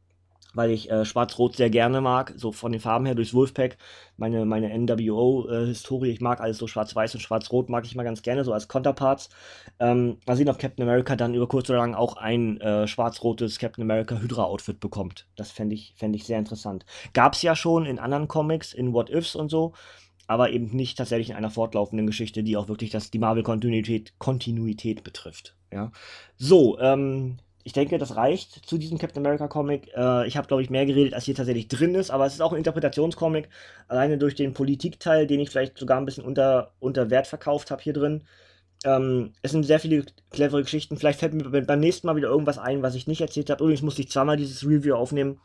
weil 0.55 0.71
ich 0.71 0.91
äh, 0.91 1.05
Schwarz-Rot 1.05 1.57
sehr 1.57 1.71
gerne 1.71 2.01
mag, 2.01 2.33
so 2.37 2.53
von 2.53 2.73
den 2.73 2.81
Farben 2.81 3.07
her 3.07 3.15
durchs 3.15 3.35
Wolfpack, 3.35 3.77
meine, 4.17 4.45
meine 4.45 4.77
NWO-Historie, 4.77 6.11
äh, 6.11 6.13
ich 6.13 6.21
mag 6.21 6.41
alles 6.41 6.59
so 6.59 6.67
schwarz-weiß 6.67 7.15
und 7.15 7.21
schwarz-rot, 7.21 7.69
mag 7.69 7.85
ich 7.85 7.95
mal 7.95 8.03
ganz 8.03 8.23
gerne, 8.23 8.45
so 8.45 8.53
als 8.53 8.69
Counterparts. 8.69 9.31
Ähm, 9.79 10.19
mal 10.27 10.37
sehen, 10.37 10.49
ob 10.49 10.59
Captain 10.59 10.83
America 10.83 11.17
dann 11.17 11.35
über 11.35 11.49
kurz 11.49 11.71
oder 11.71 11.79
lang 11.79 11.95
auch 11.95 12.17
ein 12.17 12.61
äh, 12.61 12.87
schwarz-rotes 12.87 13.59
Captain 13.59 13.83
America 13.83 14.19
Hydra-Outfit 14.19 14.81
bekommt. 14.81 15.27
Das 15.37 15.51
fände 15.51 15.75
ich, 15.75 15.95
fänd 15.97 16.17
ich 16.17 16.25
sehr 16.25 16.39
interessant. 16.39 16.85
Gab 17.13 17.35
es 17.35 17.43
ja 17.43 17.55
schon 17.55 17.87
in 17.87 17.99
anderen 17.99 18.29
Comics, 18.29 18.73
in 18.73 18.93
What 18.93 19.11
Ifs 19.11 19.35
und 19.35 19.51
so, 19.51 19.73
aber 20.27 20.51
eben 20.51 20.75
nicht 20.77 20.97
tatsächlich 20.97 21.31
in 21.31 21.37
einer 21.37 21.51
fortlaufenden 21.51 22.07
Geschichte, 22.07 22.43
die 22.43 22.57
auch 22.57 22.69
wirklich 22.69 22.91
das, 22.91 23.11
die 23.11 23.19
Marvel-Kontinuität 23.19 24.15
Kontinuität 24.19 25.03
betrifft. 25.03 25.57
Ja. 25.73 25.91
So, 26.37 26.79
ähm, 26.79 27.39
ich 27.63 27.73
denke, 27.73 27.99
das 27.99 28.17
reicht 28.17 28.67
zu 28.67 28.79
diesem 28.79 28.99
Captain 28.99 29.25
America 29.25 29.49
Comic. 29.49 29.89
Äh, 29.95 30.27
ich 30.27 30.37
habe, 30.37 30.49
glaube 30.49 30.63
ich, 30.63 30.71
mehr 30.71 30.87
geredet, 30.87 31.15
als 31.15 31.25
hier 31.25 31.35
tatsächlich 31.35 31.69
drin 31.69 31.95
ist, 31.95 32.11
aber 32.11 32.27
es 32.27 32.35
ist 32.35 32.41
auch 32.41 32.53
ein 32.53 32.59
Interpretationscomic, 32.59 33.49
alleine 33.89 34.19
durch 34.19 34.35
den 34.35 34.55
Politikteil, 34.55 35.27
den 35.27 35.41
ich 35.41 35.51
vielleicht 35.51 35.79
sogar 35.79 35.99
ein 35.99 36.05
bisschen 36.05 36.25
unter, 36.25 36.73
unter 36.81 37.11
Wert 37.11 37.27
verkauft 37.27 37.71
habe 37.71 37.83
hier 37.83 37.93
drin. 37.93 38.23
Ähm, 38.85 39.33
es 39.43 39.51
sind 39.53 39.65
sehr 39.65 39.81
viele 39.81 40.05
clevere 40.31 40.63
Geschichten. 40.63 40.97
Vielleicht 40.97 41.21
fällt 41.21 41.35
mir 41.35 41.63
beim 41.63 41.81
nächsten 41.81 42.07
Mal 42.07 42.17
wieder 42.17 42.29
irgendwas 42.29 42.59
ein, 42.59 42.83
was 42.83 42.95
ich 42.95 43.07
nicht 43.07 43.21
erzählt 43.21 43.51
habe. 43.51 43.63
Übrigens 43.63 43.83
musste 43.83 44.03
ich 44.03 44.11
zweimal 44.11 44.37
dieses 44.37 44.65
Review 44.67 44.95
aufnehmen, 44.95 45.41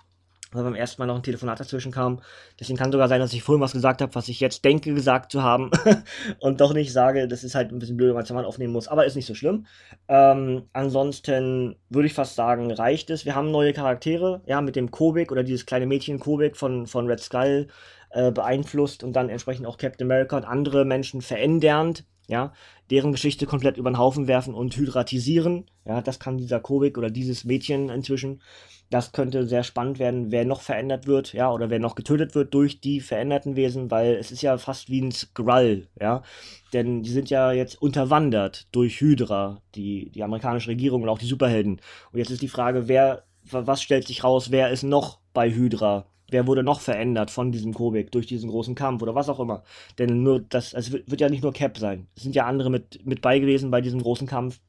weil 0.56 0.64
beim 0.64 0.76
ersten 0.76 1.02
Mal 1.02 1.06
noch 1.06 1.16
ein 1.16 1.24
Telefonat 1.24 1.60
dazwischen 1.60 1.92
kam. 1.92 2.22
Deswegen 2.60 2.78
kann 2.78 2.92
sogar 2.92 3.08
sein, 3.08 3.20
dass 3.20 3.34
ich 3.34 3.44
vorhin 3.44 3.62
was 3.62 3.74
gesagt 3.74 4.02
habe, 4.02 4.16
was 4.16 4.28
ich 4.30 4.40
jetzt 4.40 4.64
denke 4.66 4.94
gesagt 4.94 5.32
zu 5.32 5.44
haben 5.44 5.72
und 6.40 6.62
doch 6.62 6.74
nicht 6.74 6.92
sage. 6.94 7.28
Das 7.28 7.44
ist 7.44 7.56
halt 7.56 7.72
ein 7.72 7.80
bisschen 7.80 7.98
blöd, 7.98 8.16
wenn 8.16 8.36
man 8.36 8.46
aufnehmen 8.46 8.74
muss, 8.74 8.88
aber 8.88 9.06
ist 9.06 9.16
nicht 9.16 9.26
so 9.26 9.36
schlimm. 9.36 9.66
Ähm, 10.08 10.64
ansonsten 10.74 11.76
würde 11.90 12.08
ich 12.08 12.14
fast 12.14 12.36
sagen, 12.36 12.72
reicht 12.72 13.10
es. 13.10 13.26
Wir 13.26 13.36
haben 13.36 13.52
neue 13.52 13.74
Charaktere, 13.74 14.42
ja, 14.46 14.62
mit 14.62 14.76
dem 14.76 14.92
Kobik 14.92 15.32
oder 15.32 15.44
dieses 15.44 15.66
kleine 15.66 15.86
Mädchen 15.86 16.20
Kobik 16.20 16.58
von, 16.58 16.88
von 16.88 17.08
Red 17.08 17.20
Skull 17.20 17.68
äh, 18.12 18.32
beeinflusst 18.32 19.04
und 19.04 19.14
dann 19.14 19.30
entsprechend 19.30 19.66
auch 19.66 19.78
Captain 19.78 20.08
America 20.08 20.38
und 20.38 20.46
andere 20.46 20.86
Menschen 20.86 21.22
verändernd 21.22 22.06
ja, 22.28 22.54
deren 22.90 23.12
Geschichte 23.12 23.46
komplett 23.46 23.78
über 23.78 23.90
den 23.90 23.98
Haufen 23.98 24.28
werfen 24.28 24.54
und 24.54 24.76
hydratisieren. 24.76 25.66
Ja, 25.86 26.02
das 26.02 26.20
kann 26.20 26.38
dieser 26.38 26.60
Kobik 26.60 26.98
oder 26.98 27.10
dieses 27.10 27.46
Mädchen 27.46 27.90
inzwischen. 27.90 28.42
Das 28.90 29.12
könnte 29.12 29.46
sehr 29.46 29.64
spannend 29.64 30.00
werden, 30.00 30.32
wer 30.32 30.46
noch 30.46 30.62
verändert 30.62 31.08
wird, 31.08 31.34
ja, 31.34 31.52
oder 31.52 31.70
wer 31.70 31.80
noch 31.80 31.96
getötet 31.96 32.36
wird 32.36 32.54
durch 32.54 32.82
die 32.82 33.02
veränderten 33.02 33.56
Wesen, 33.56 33.90
weil 33.90 34.16
es 34.16 34.32
ist 34.32 34.42
ja 34.42 34.58
fast 34.58 34.90
wie 34.90 35.02
ein 35.02 35.12
Skrull, 35.12 35.88
ja. 36.00 36.22
Denn 36.74 37.02
die 37.02 37.10
sind 37.10 37.30
ja 37.30 37.52
jetzt 37.52 37.82
unterwandert 37.82 38.68
durch 38.72 39.02
Hydra, 39.02 39.62
die, 39.76 40.12
die 40.12 40.24
amerikanische 40.24 40.70
Regierung 40.70 41.04
und 41.04 41.10
auch 41.10 41.20
die 41.20 41.26
Superhelden. 41.26 41.82
Und 42.12 42.20
jetzt 42.20 42.32
ist 42.32 42.42
die 42.42 42.48
Frage, 42.48 42.88
wer, 42.88 43.24
was 43.44 43.82
stellt 43.82 44.08
sich 44.08 44.24
raus, 44.24 44.52
wer 44.52 44.70
ist 44.70 44.84
noch 44.84 45.20
bei 45.34 45.52
Hydra? 45.52 46.06
Wer 46.30 46.48
wurde 46.48 46.64
noch 46.64 46.80
verändert 46.80 47.30
von 47.30 47.52
diesem 47.52 47.74
Kobik 47.74 48.12
durch 48.12 48.26
diesen 48.26 48.50
großen 48.50 48.74
Kampf 48.74 49.02
oder 49.04 49.14
was 49.14 49.30
auch 49.30 49.40
immer? 49.40 49.64
Denn 50.00 50.24
nur 50.24 50.40
das, 50.40 50.74
es 50.74 50.92
wird, 50.92 51.22
ja 51.22 51.30
nicht 51.30 51.44
nur 51.44 51.54
Cap 51.54 51.78
sein. 51.78 52.08
Es 52.16 52.24
sind 52.24 52.36
ja 52.36 52.46
andere 52.46 52.72
mit, 52.72 53.06
mit 53.06 53.22
bei 53.22 53.40
gewesen 53.40 53.70
bei 53.70 53.82
diesem 53.82 54.02
großen 54.02 54.28
Kampf. 54.28 54.60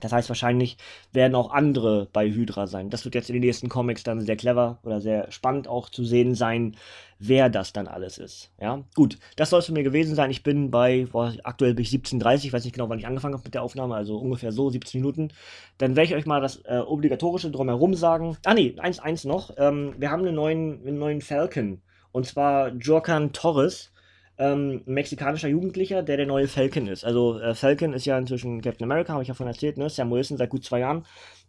Das 0.00 0.12
heißt, 0.12 0.28
wahrscheinlich 0.28 0.76
werden 1.12 1.34
auch 1.34 1.50
andere 1.50 2.08
bei 2.12 2.28
Hydra 2.28 2.66
sein. 2.66 2.90
Das 2.90 3.04
wird 3.04 3.14
jetzt 3.14 3.30
in 3.30 3.34
den 3.34 3.42
nächsten 3.42 3.68
Comics 3.68 4.02
dann 4.02 4.20
sehr 4.20 4.36
clever 4.36 4.78
oder 4.84 5.00
sehr 5.00 5.30
spannend 5.32 5.68
auch 5.68 5.88
zu 5.88 6.04
sehen 6.04 6.34
sein, 6.34 6.76
wer 7.18 7.48
das 7.48 7.72
dann 7.72 7.88
alles 7.88 8.18
ist. 8.18 8.50
Ja, 8.60 8.82
gut, 8.94 9.18
das 9.36 9.50
soll 9.50 9.60
es 9.60 9.66
für 9.66 9.72
mir 9.72 9.82
gewesen 9.82 10.14
sein. 10.14 10.30
Ich 10.30 10.42
bin 10.42 10.70
bei, 10.70 11.06
boah, 11.10 11.32
aktuell 11.44 11.74
bin 11.74 11.82
ich 11.82 11.90
17.30, 11.90 12.44
ich 12.44 12.52
weiß 12.52 12.64
nicht 12.64 12.74
genau, 12.74 12.90
wann 12.90 12.98
ich 12.98 13.06
angefangen 13.06 13.34
habe 13.34 13.44
mit 13.44 13.54
der 13.54 13.62
Aufnahme, 13.62 13.94
also 13.94 14.18
ungefähr 14.18 14.52
so 14.52 14.68
17 14.68 15.00
Minuten. 15.00 15.30
Dann 15.78 15.96
werde 15.96 16.08
ich 16.08 16.14
euch 16.14 16.26
mal 16.26 16.42
das 16.42 16.56
äh, 16.66 16.82
Obligatorische 16.86 17.50
drumherum 17.50 17.94
sagen. 17.94 18.36
Ah 18.44 18.54
nee, 18.54 18.74
eins, 18.78 18.98
eins 18.98 19.24
noch. 19.24 19.50
Ähm, 19.56 19.94
wir 19.98 20.10
haben 20.10 20.22
einen 20.22 20.34
neuen, 20.34 20.86
einen 20.86 20.98
neuen 20.98 21.22
Falcon. 21.22 21.80
Und 22.12 22.26
zwar 22.26 22.68
Jorkan 22.68 23.32
Torres 23.32 23.92
ähm, 24.38 24.82
mexikanischer 24.86 25.48
Jugendlicher, 25.48 26.02
der 26.02 26.16
der 26.16 26.26
neue 26.26 26.48
Falcon 26.48 26.86
ist. 26.88 27.04
Also 27.04 27.38
äh, 27.38 27.54
Falcon 27.54 27.92
ist 27.92 28.04
ja 28.04 28.18
inzwischen 28.18 28.60
Captain 28.60 28.84
America, 28.84 29.12
habe 29.12 29.22
ich 29.22 29.28
ja 29.28 29.34
von 29.34 29.46
erzählt, 29.46 29.78
ne? 29.78 29.88
Sam 29.88 30.10
Wilson 30.10 30.36
seit 30.36 30.50
gut 30.50 30.64
zwei 30.64 30.80
Jahren. 30.80 31.06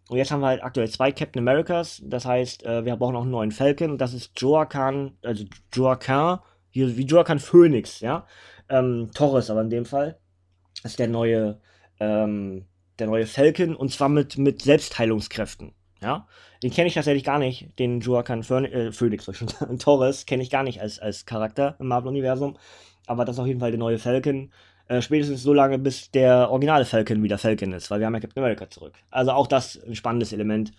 Und 0.09 0.17
jetzt 0.17 0.31
haben 0.31 0.39
wir 0.39 0.47
halt 0.47 0.63
aktuell 0.63 0.89
zwei 0.89 1.11
Captain 1.11 1.41
Americas. 1.41 2.01
Das 2.05 2.25
heißt, 2.25 2.65
äh, 2.65 2.85
wir 2.85 2.95
brauchen 2.95 3.15
auch 3.15 3.23
einen 3.23 3.31
neuen 3.31 3.51
Falcon. 3.51 3.91
Und 3.91 3.99
das 3.99 4.13
ist 4.13 4.39
Joaquin, 4.39 5.17
also 5.21 5.43
Joaquin, 5.73 6.37
hier 6.69 6.95
wie 6.95 7.05
Joaquin 7.05 7.39
Phoenix, 7.39 7.99
ja. 7.99 8.25
Ähm, 8.69 9.09
Torres 9.13 9.49
aber 9.49 9.61
in 9.61 9.69
dem 9.69 9.85
Fall. 9.85 10.17
Ist 10.83 10.99
der 10.99 11.07
neue, 11.07 11.59
ähm, 11.99 12.65
der 12.99 13.07
neue 13.07 13.25
Falcon 13.25 13.75
und 13.75 13.91
zwar 13.91 14.09
mit, 14.09 14.37
mit 14.37 14.61
Selbstheilungskräften. 14.61 15.73
Ja, 16.01 16.27
den 16.63 16.71
kenne 16.71 16.87
ich 16.87 16.93
tatsächlich 16.93 17.23
gar 17.23 17.39
nicht, 17.39 17.77
den 17.79 18.01
Joaquin 18.01 18.41
äh, 18.65 18.91
Phoenix, 18.91 19.29
schon 19.35 19.47
Torres 19.79 20.25
kenne 20.25 20.43
ich 20.43 20.49
gar 20.49 20.63
nicht 20.63 20.81
als, 20.81 20.99
als 20.99 21.25
Charakter 21.25 21.75
im 21.79 21.87
Marvel-Universum. 21.87 22.57
Aber 23.07 23.25
das 23.25 23.35
ist 23.35 23.39
auf 23.39 23.47
jeden 23.47 23.59
Fall 23.59 23.71
der 23.71 23.79
neue 23.79 23.97
Falcon. 23.97 24.51
Äh, 24.87 25.01
spätestens 25.01 25.43
so 25.43 25.53
lange, 25.53 25.79
bis 25.79 26.11
der 26.11 26.49
originale 26.49 26.85
Falcon 26.85 27.23
wieder 27.23 27.37
Falcon 27.37 27.73
ist, 27.73 27.91
weil 27.91 27.99
wir 27.99 28.05
haben 28.05 28.13
ja 28.13 28.21
Captain 28.21 28.43
America 28.43 28.69
zurück. 28.69 28.93
Also 29.11 29.31
auch 29.31 29.47
das 29.47 29.81
ein 29.83 29.95
spannendes 29.95 30.33
Element. 30.33 30.71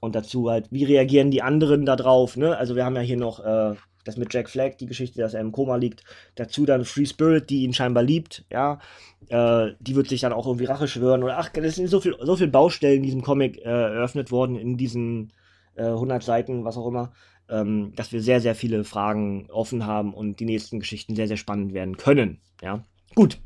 Und 0.00 0.16
dazu 0.16 0.50
halt, 0.50 0.66
wie 0.72 0.84
reagieren 0.84 1.30
die 1.30 1.42
anderen 1.42 1.86
da 1.86 1.94
drauf, 1.94 2.36
ne? 2.36 2.56
Also 2.56 2.74
wir 2.74 2.84
haben 2.84 2.96
ja 2.96 3.02
hier 3.02 3.16
noch 3.16 3.38
äh, 3.44 3.76
das 4.04 4.16
mit 4.16 4.32
Jack 4.32 4.50
Flag, 4.50 4.76
die 4.78 4.86
Geschichte, 4.86 5.20
dass 5.20 5.34
er 5.34 5.40
im 5.40 5.52
Koma 5.52 5.76
liegt. 5.76 6.04
Dazu 6.34 6.66
dann 6.66 6.84
Free 6.84 7.06
Spirit, 7.06 7.50
die 7.50 7.62
ihn 7.62 7.72
scheinbar 7.72 8.02
liebt, 8.02 8.44
ja. 8.50 8.80
Äh, 9.28 9.72
die 9.80 9.94
wird 9.94 10.08
sich 10.08 10.20
dann 10.20 10.32
auch 10.32 10.46
irgendwie 10.46 10.64
Rache 10.64 10.88
schwören. 10.88 11.22
Oder 11.22 11.38
ach, 11.38 11.50
es 11.54 11.76
sind 11.76 11.88
so 11.88 12.00
viele 12.00 12.16
so 12.24 12.36
viel 12.36 12.48
Baustellen 12.48 12.98
in 12.98 13.02
diesem 13.02 13.22
Comic 13.22 13.58
äh, 13.58 13.68
eröffnet 13.68 14.30
worden, 14.30 14.56
in 14.56 14.76
diesen 14.76 15.32
äh, 15.76 15.84
100 15.84 16.22
Seiten, 16.22 16.64
was 16.64 16.76
auch 16.76 16.86
immer, 16.86 17.12
ähm, 17.48 17.92
dass 17.96 18.12
wir 18.12 18.22
sehr, 18.22 18.40
sehr 18.40 18.54
viele 18.54 18.84
Fragen 18.84 19.48
offen 19.50 19.86
haben 19.86 20.14
und 20.14 20.40
die 20.40 20.44
nächsten 20.44 20.80
Geschichten 20.80 21.16
sehr, 21.16 21.28
sehr 21.28 21.36
spannend 21.36 21.72
werden 21.74 21.96
können, 21.96 22.40
ja. 22.62 22.82
Gut. 23.14 23.38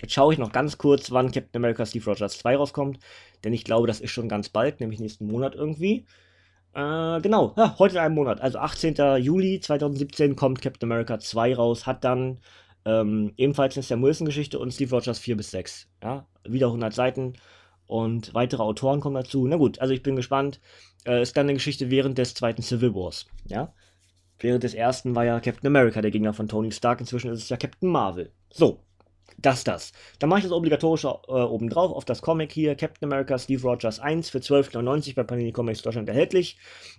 Jetzt 0.00 0.14
schaue 0.14 0.32
ich 0.32 0.38
noch 0.38 0.50
ganz 0.50 0.78
kurz, 0.78 1.12
wann 1.12 1.30
Captain 1.30 1.60
America 1.60 1.86
Steve 1.86 2.04
Rogers 2.06 2.38
2 2.38 2.56
rauskommt, 2.56 2.98
denn 3.44 3.52
ich 3.52 3.62
glaube, 3.62 3.86
das 3.86 4.00
ist 4.00 4.10
schon 4.10 4.28
ganz 4.28 4.48
bald, 4.48 4.80
nämlich 4.80 4.98
nächsten 4.98 5.26
Monat 5.26 5.54
irgendwie. 5.54 6.06
Äh, 6.74 7.20
genau, 7.20 7.52
ja, 7.56 7.76
heute 7.78 7.96
in 7.96 8.00
einem 8.00 8.14
Monat, 8.14 8.40
also 8.40 8.58
18. 8.58 8.94
Juli 9.18 9.60
2017 9.60 10.36
kommt 10.36 10.62
Captain 10.62 10.90
America 10.90 11.18
2 11.18 11.54
raus, 11.54 11.86
hat 11.86 12.02
dann 12.04 12.38
ähm, 12.84 13.32
ebenfalls 13.36 13.76
eine 13.76 13.82
Sam 13.82 14.02
Wilson-Geschichte 14.02 14.58
und 14.58 14.72
Steve 14.72 14.94
Rogers 14.94 15.18
4 15.18 15.36
bis 15.36 15.50
6. 15.50 15.88
Ja, 16.02 16.26
wieder 16.44 16.66
100 16.68 16.94
Seiten 16.94 17.34
und 17.86 18.32
weitere 18.34 18.62
Autoren 18.62 19.00
kommen 19.00 19.16
dazu. 19.16 19.46
Na 19.46 19.56
gut, 19.56 19.80
also 19.80 19.92
ich 19.92 20.02
bin 20.02 20.16
gespannt. 20.16 20.60
Äh, 21.04 21.22
ist 21.22 21.36
dann 21.36 21.46
eine 21.46 21.54
Geschichte 21.54 21.90
während 21.90 22.16
des 22.16 22.34
zweiten 22.34 22.62
Civil 22.62 22.94
Wars. 22.94 23.26
Ja, 23.46 23.74
während 24.38 24.62
des 24.64 24.74
ersten 24.74 25.14
war 25.14 25.24
ja 25.24 25.40
Captain 25.40 25.66
America 25.66 26.00
der 26.00 26.10
Gegner 26.10 26.32
von 26.32 26.48
Tony 26.48 26.72
Stark, 26.72 27.00
inzwischen 27.00 27.30
ist 27.30 27.42
es 27.42 27.48
ja 27.48 27.56
Captain 27.56 27.88
Marvel. 27.88 28.32
So, 28.50 28.80
das, 29.38 29.64
das. 29.64 29.92
Dann 30.18 30.28
mache 30.30 30.40
ich 30.40 30.44
das 30.44 30.52
obligatorische 30.52 31.08
äh, 31.28 31.32
oben 31.32 31.68
drauf 31.68 31.92
auf 31.92 32.04
das 32.04 32.22
Comic 32.22 32.52
hier. 32.52 32.74
Captain 32.74 33.10
America 33.10 33.38
Steve 33.38 33.62
Rogers 33.62 34.00
1 34.00 34.30
für 34.30 34.38
12,99 34.38 35.14
bei 35.14 35.24
Panini 35.24 35.52
Comics 35.52 35.82
Deutschland 35.82 36.08
erhältlich. 36.08 36.58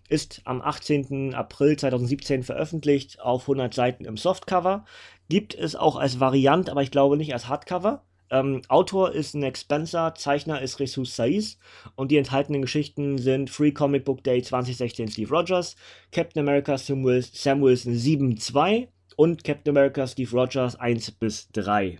Ist 0.09 0.41
am 0.45 0.61
18. 0.61 1.33
April 1.33 1.77
2017 1.77 2.43
veröffentlicht 2.43 3.19
auf 3.21 3.43
100 3.43 3.73
Seiten 3.73 4.05
im 4.05 4.17
Softcover. 4.17 4.85
Gibt 5.29 5.55
es 5.55 5.75
auch 5.75 5.95
als 5.95 6.19
Variant, 6.19 6.69
aber 6.69 6.81
ich 6.81 6.91
glaube 6.91 7.17
nicht 7.17 7.33
als 7.33 7.47
Hardcover. 7.47 8.03
Ähm, 8.29 8.61
Autor 8.67 9.11
ist 9.11 9.35
Nick 9.35 9.57
Spencer, 9.57 10.15
Zeichner 10.15 10.61
ist 10.61 10.79
Jesus 10.79 11.15
Saiz 11.15 11.59
und 11.95 12.09
die 12.09 12.17
enthaltenen 12.17 12.63
Geschichten 12.63 13.19
sind 13.19 13.49
Free 13.49 13.71
Comic 13.71 14.05
Book 14.05 14.23
Day 14.23 14.41
2016 14.41 15.09
Steve 15.09 15.29
Rogers, 15.29 15.75
Captain 16.11 16.41
America 16.41 16.77
Sam 16.77 17.03
Wilson 17.03 17.93
7.2 17.93 18.87
und 19.17 19.43
Captain 19.43 19.77
America 19.77 20.07
Steve 20.07 20.31
Rogers 20.31 20.75
1 20.75 21.11
bis 21.11 21.51
3 21.51 21.99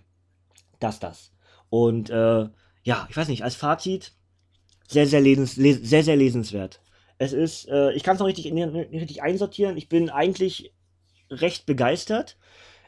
das, 0.84 1.00
das. 1.00 1.32
Und 1.70 2.10
äh, 2.10 2.48
ja, 2.84 3.06
ich 3.08 3.16
weiß 3.16 3.28
nicht, 3.28 3.42
als 3.42 3.56
Fazit, 3.56 4.12
sehr, 4.86 5.06
sehr, 5.06 5.20
lesens, 5.20 5.56
les, 5.56 5.78
sehr, 5.82 6.04
sehr 6.04 6.16
lesenswert. 6.16 6.80
Es 7.18 7.32
ist, 7.32 7.68
äh, 7.68 7.92
ich 7.92 8.02
kann 8.02 8.14
es 8.14 8.20
noch 8.20 8.26
richtig, 8.26 8.52
nicht 8.52 8.74
richtig 8.92 9.22
einsortieren. 9.22 9.76
Ich 9.76 9.88
bin 9.88 10.10
eigentlich 10.10 10.74
recht 11.30 11.66
begeistert. 11.66 12.36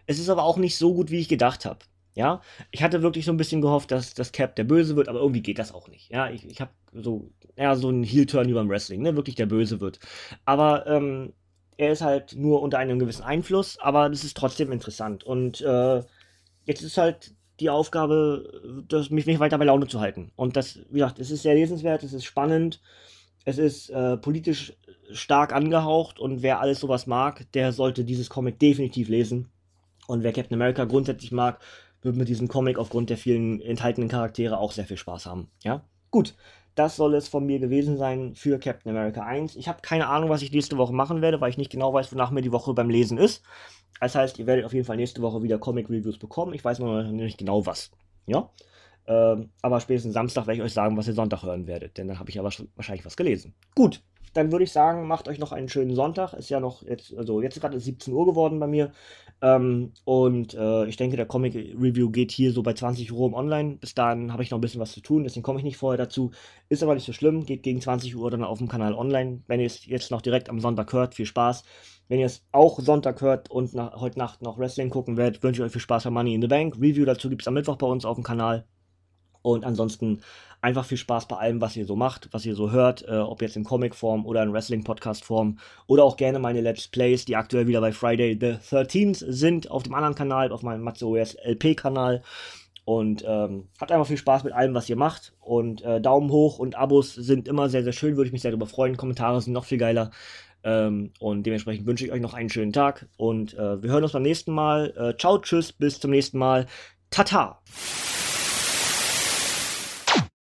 Es 0.07 0.19
ist 0.19 0.29
aber 0.29 0.45
auch 0.45 0.59
nicht 0.59 0.77
so 0.77 0.95
gut, 0.95 1.11
wie 1.11 1.19
ich 1.21 1.29
gedacht 1.29 1.65
habe. 1.65 1.81
Ja, 2.15 2.41
ich 2.71 2.83
hatte 2.83 3.03
wirklich 3.03 3.27
so 3.27 3.33
ein 3.33 3.37
bisschen 3.37 3.61
gehofft, 3.61 3.91
dass 3.91 4.15
das 4.15 4.33
Cap 4.33 4.57
der 4.57 4.65
Böse 4.65 4.97
wird, 4.97 5.09
aber 5.09 5.21
irgendwie 5.21 5.43
geht 5.43 5.59
das 5.59 5.73
auch 5.73 5.89
nicht. 5.89 6.11
Ja, 6.11 6.31
ich, 6.31 6.47
ich 6.49 6.63
habe 6.63 6.71
so, 6.95 7.31
ja, 7.57 7.77
so 7.77 7.89
einen 7.89 8.05
Heel-Turn 8.05 8.49
über 8.49 8.61
dem 8.61 8.71
Wrestling, 8.71 9.03
ne, 9.03 9.17
wirklich 9.17 9.37
der 9.37 9.45
Böse 9.47 9.81
wird. 9.81 9.99
Aber 10.47 10.87
ähm, 10.87 11.35
er 11.77 11.93
ist 11.93 12.01
halt 12.01 12.35
nur 12.35 12.63
unter 12.63 12.79
einem 12.79 12.99
gewissen 12.99 13.23
Einfluss, 13.23 13.79
aber 13.81 14.09
das 14.09 14.25
ist 14.25 14.37
trotzdem 14.37 14.73
interessant. 14.73 15.25
Und 15.25 15.61
äh, 15.61 16.03
jetzt 16.65 16.83
ist 16.83 16.97
halt 16.97 17.35
die 17.61 17.71
Aufgabe, 17.71 18.85
das, 18.89 19.11
mich, 19.11 19.27
mich 19.27 19.39
weiter 19.41 19.59
bei 19.59 19.65
Laune 19.65 19.87
zu 19.87 20.01
halten. 20.01 20.31
Und 20.37 20.57
das, 20.57 20.81
wie 20.91 20.99
gesagt, 20.99 21.19
es 21.19 21.31
ist 21.31 21.43
sehr 21.43 21.55
lesenswert, 21.55 22.03
es 22.03 22.13
ist 22.13 22.25
spannend, 22.25 22.81
es 23.45 23.59
ist 23.59 23.91
äh, 23.91 24.17
politisch 24.17 24.75
stark 25.13 25.53
angehaucht 25.53 26.19
und 26.19 26.43
wer 26.43 26.61
alles 26.61 26.81
sowas 26.81 27.07
mag, 27.07 27.51
der 27.53 27.73
sollte 27.73 28.05
dieses 28.05 28.29
Comic 28.29 28.59
definitiv 28.59 29.09
lesen. 29.09 29.49
Und 30.07 30.23
wer 30.23 30.33
Captain 30.33 30.55
America 30.55 30.85
grundsätzlich 30.85 31.33
mag, 31.33 31.61
wird 32.03 32.17
mit 32.17 32.29
diesem 32.29 32.49
Comic 32.49 32.79
aufgrund 32.79 33.11
der 33.11 33.17
vielen 33.17 33.61
enthaltenen 33.61 34.09
Charaktere 34.09 34.59
auch 34.59 34.73
sehr 34.73 34.85
viel 34.85 34.97
Spaß 34.97 35.27
haben. 35.27 35.49
Ja, 35.63 35.85
gut. 36.11 36.35
Das 36.77 36.97
soll 36.97 37.15
es 37.15 37.27
von 37.27 37.45
mir 37.45 37.59
gewesen 37.59 37.97
sein 37.97 38.35
für 38.35 38.59
Captain 38.59 38.91
America 38.95 39.23
1. 39.23 39.57
Ich 39.57 39.67
habe 39.67 39.81
keine 39.81 40.09
Ahnung, 40.09 40.29
was 40.29 40.43
ich 40.43 40.53
nächste 40.53 40.77
Woche 40.77 40.93
machen 40.93 41.23
werde, 41.23 41.41
weil 41.41 41.49
ich 41.51 41.57
nicht 41.57 41.73
genau 41.73 41.93
weiß, 41.93 42.13
wonach 42.13 42.31
mir 42.31 42.43
die 42.43 42.53
Woche 42.53 42.75
beim 42.75 42.91
Lesen 42.91 43.17
ist. 43.17 43.43
Das 43.99 44.15
heißt, 44.15 44.39
ihr 44.39 44.47
werdet 44.47 44.67
auf 44.67 44.75
jeden 44.75 44.85
Fall 44.85 44.97
nächste 44.97 45.23
Woche 45.23 45.43
wieder 45.43 45.59
Comic-Reviews 45.59 46.19
bekommen. 46.19 46.53
Ich 46.53 46.63
weiß 46.63 46.79
noch 46.81 47.03
nicht 47.05 47.39
genau 47.39 47.65
was. 47.65 47.91
Ja. 48.27 48.51
Ähm, 49.07 49.51
aber 49.63 49.81
spätestens 49.81 50.13
Samstag 50.13 50.47
werde 50.47 50.59
ich 50.59 50.63
euch 50.65 50.75
sagen, 50.75 50.99
was 50.99 51.07
ihr 51.07 51.15
Sonntag 51.15 51.43
hören 51.43 51.67
werdet, 51.67 51.97
denn 51.97 52.09
dann 52.09 52.19
habe 52.19 52.29
ich 52.29 52.37
ja 52.37 52.45
wahrscheinlich 52.45 53.07
was 53.07 53.17
gelesen. 53.17 53.55
Gut, 53.75 54.03
dann 54.37 54.53
würde 54.53 54.65
ich 54.65 54.73
sagen, 54.73 55.07
macht 55.07 55.29
euch 55.29 55.39
noch 55.39 55.53
einen 55.53 55.71
schönen 55.71 55.95
Sonntag. 55.95 56.35
Ist 56.35 56.51
ja 56.51 56.61
noch 56.61 56.83
jetzt, 56.83 57.17
also 57.17 57.41
jetzt 57.41 57.59
gerade 57.59 57.81
17 57.81 58.13
Uhr 58.13 58.27
geworden 58.27 58.61
bei 58.61 58.67
mir. 58.67 58.93
Ähm, 59.43 59.93
und 60.05 60.55
äh, 60.55 60.87
ich 60.87 60.97
denke, 60.97 61.17
der 61.17 61.27
Comic-Review 61.27 62.11
geht 62.11 62.33
hier 62.33 62.53
so 62.53 62.63
bei 62.63 62.73
20 62.73 63.13
Uhr 63.13 63.33
online. 63.35 63.77
Bis 63.77 63.95
dahin 63.95 64.33
habe 64.33 64.43
ich 64.43 64.51
noch 64.51 64.59
ein 64.59 64.63
bisschen 64.63 64.81
was 64.81 64.93
zu 64.93 65.01
tun, 65.01 65.25
deswegen 65.25 65.43
komme 65.43 65.59
ich 65.59 65.65
nicht 65.65 65.77
vorher 65.77 65.99
dazu. 65.99 66.31
Ist 66.69 66.83
aber 66.83 66.95
nicht 66.95 67.07
so 67.07 67.13
schlimm, 67.13 67.45
geht 67.45 67.63
gegen 67.63 67.81
20 67.81 68.17
Uhr 68.17 68.31
dann 68.31 68.45
auf 68.45 68.59
dem 68.59 68.69
Kanal 68.69 68.95
online. 68.95 69.43
Wenn 69.47 69.61
ihr 69.61 69.67
es 69.67 69.85
jetzt 69.87 70.11
noch 70.11 70.23
direkt 70.23 70.49
am 70.49 70.61
Sonntag 70.61 70.93
hört, 70.93 71.15
viel 71.15 71.27
Spaß. 71.27 71.65
Wenn 72.09 72.21
ihr 72.21 72.27
es 72.27 72.45
auch 72.53 72.79
Sonntag 72.81 73.21
hört 73.21 73.51
und 73.51 73.75
nach, 73.75 74.01
heute 74.01 74.19
Nacht 74.19 74.41
noch 74.41 74.59
Wrestling 74.59 74.91
gucken 74.91 75.17
werdet, 75.17 75.43
wünsche 75.43 75.63
ich 75.63 75.67
euch 75.67 75.73
viel 75.73 75.81
Spaß 75.81 76.05
bei 76.05 76.11
Money 76.11 76.35
in 76.35 76.41
the 76.41 76.49
Bank. 76.49 76.77
Review 76.77 77.05
dazu 77.05 77.29
gibt 77.29 77.43
es 77.43 77.49
am 77.49 77.55
Mittwoch 77.55 77.77
bei 77.77 77.87
uns 77.87 78.05
auf 78.05 78.17
dem 78.17 78.25
Kanal. 78.25 78.65
Und 79.47 79.65
ansonsten 79.65 80.23
einfach 80.61 80.85
viel 80.85 80.99
Spaß 80.99 81.29
bei 81.29 81.37
allem, 81.37 81.61
was 81.61 81.77
ihr 81.77 81.87
so 81.87 81.95
macht, 81.95 82.29
was 82.33 82.45
ihr 82.45 82.57
so 82.57 82.73
hört, 82.73 83.07
äh, 83.07 83.19
ob 83.19 83.43
jetzt 83.43 83.55
in 83.55 83.63
Comic-Form 83.63 84.27
oder 84.27 84.43
in 84.43 84.53
Wrestling-Podcast-Form 84.53 85.59
oder 85.87 86.03
auch 86.03 86.17
gerne 86.17 86.41
meine 86.41 86.61
Let's 86.63 86.89
Plays, 86.89 87.27
die 87.27 87.37
aktuell 87.37 87.69
wieder 87.69 87.81
bei 87.81 87.93
Friday 87.93 88.37
the 88.41 88.59
13th 88.75 89.25
sind, 89.31 89.71
auf 89.71 89.85
dem 89.85 89.95
anderen 89.95 90.17
Kanal, 90.17 90.51
auf 90.51 90.65
meinem 90.65 90.83
MatzeOS 90.83 91.37
LP-Kanal. 91.45 92.25
Und 92.85 93.25
ähm, 93.25 93.69
habt 93.81 93.93
einfach 93.93 94.09
viel 94.09 94.17
Spaß 94.17 94.43
mit 94.43 94.53
allem, 94.53 94.75
was 94.75 94.91
ihr 94.91 94.97
macht. 94.97 95.33
Und 95.39 95.83
äh, 95.83 96.01
Daumen 96.01 96.31
hoch 96.31 96.59
und 96.59 96.75
Abos 96.75 97.15
sind 97.15 97.47
immer 97.47 97.69
sehr, 97.69 97.85
sehr 97.85 97.93
schön, 97.93 98.17
würde 98.17 98.27
ich 98.27 98.33
mich 98.33 98.43
sehr 98.43 98.51
darüber 98.51 98.67
freuen. 98.67 98.97
Kommentare 98.97 99.41
sind 99.41 99.53
noch 99.53 99.65
viel 99.65 99.79
geiler. 99.79 100.11
Ähm, 100.65 101.13
und 101.21 101.45
dementsprechend 101.45 101.87
wünsche 101.87 102.05
ich 102.05 102.11
euch 102.11 102.21
noch 102.21 102.35
einen 102.35 102.51
schönen 102.51 102.73
Tag. 102.73 103.07
Und 103.17 103.55
äh, 103.55 103.81
wir 103.81 103.91
hören 103.91 104.03
uns 104.03 104.13
beim 104.13 104.23
nächsten 104.23 104.53
Mal. 104.53 104.93
Äh, 104.97 105.17
ciao, 105.17 105.39
tschüss, 105.39 105.73
bis 105.73 106.01
zum 106.01 106.11
nächsten 106.11 106.39
Mal. 106.39 106.67
Tata! 107.11 107.61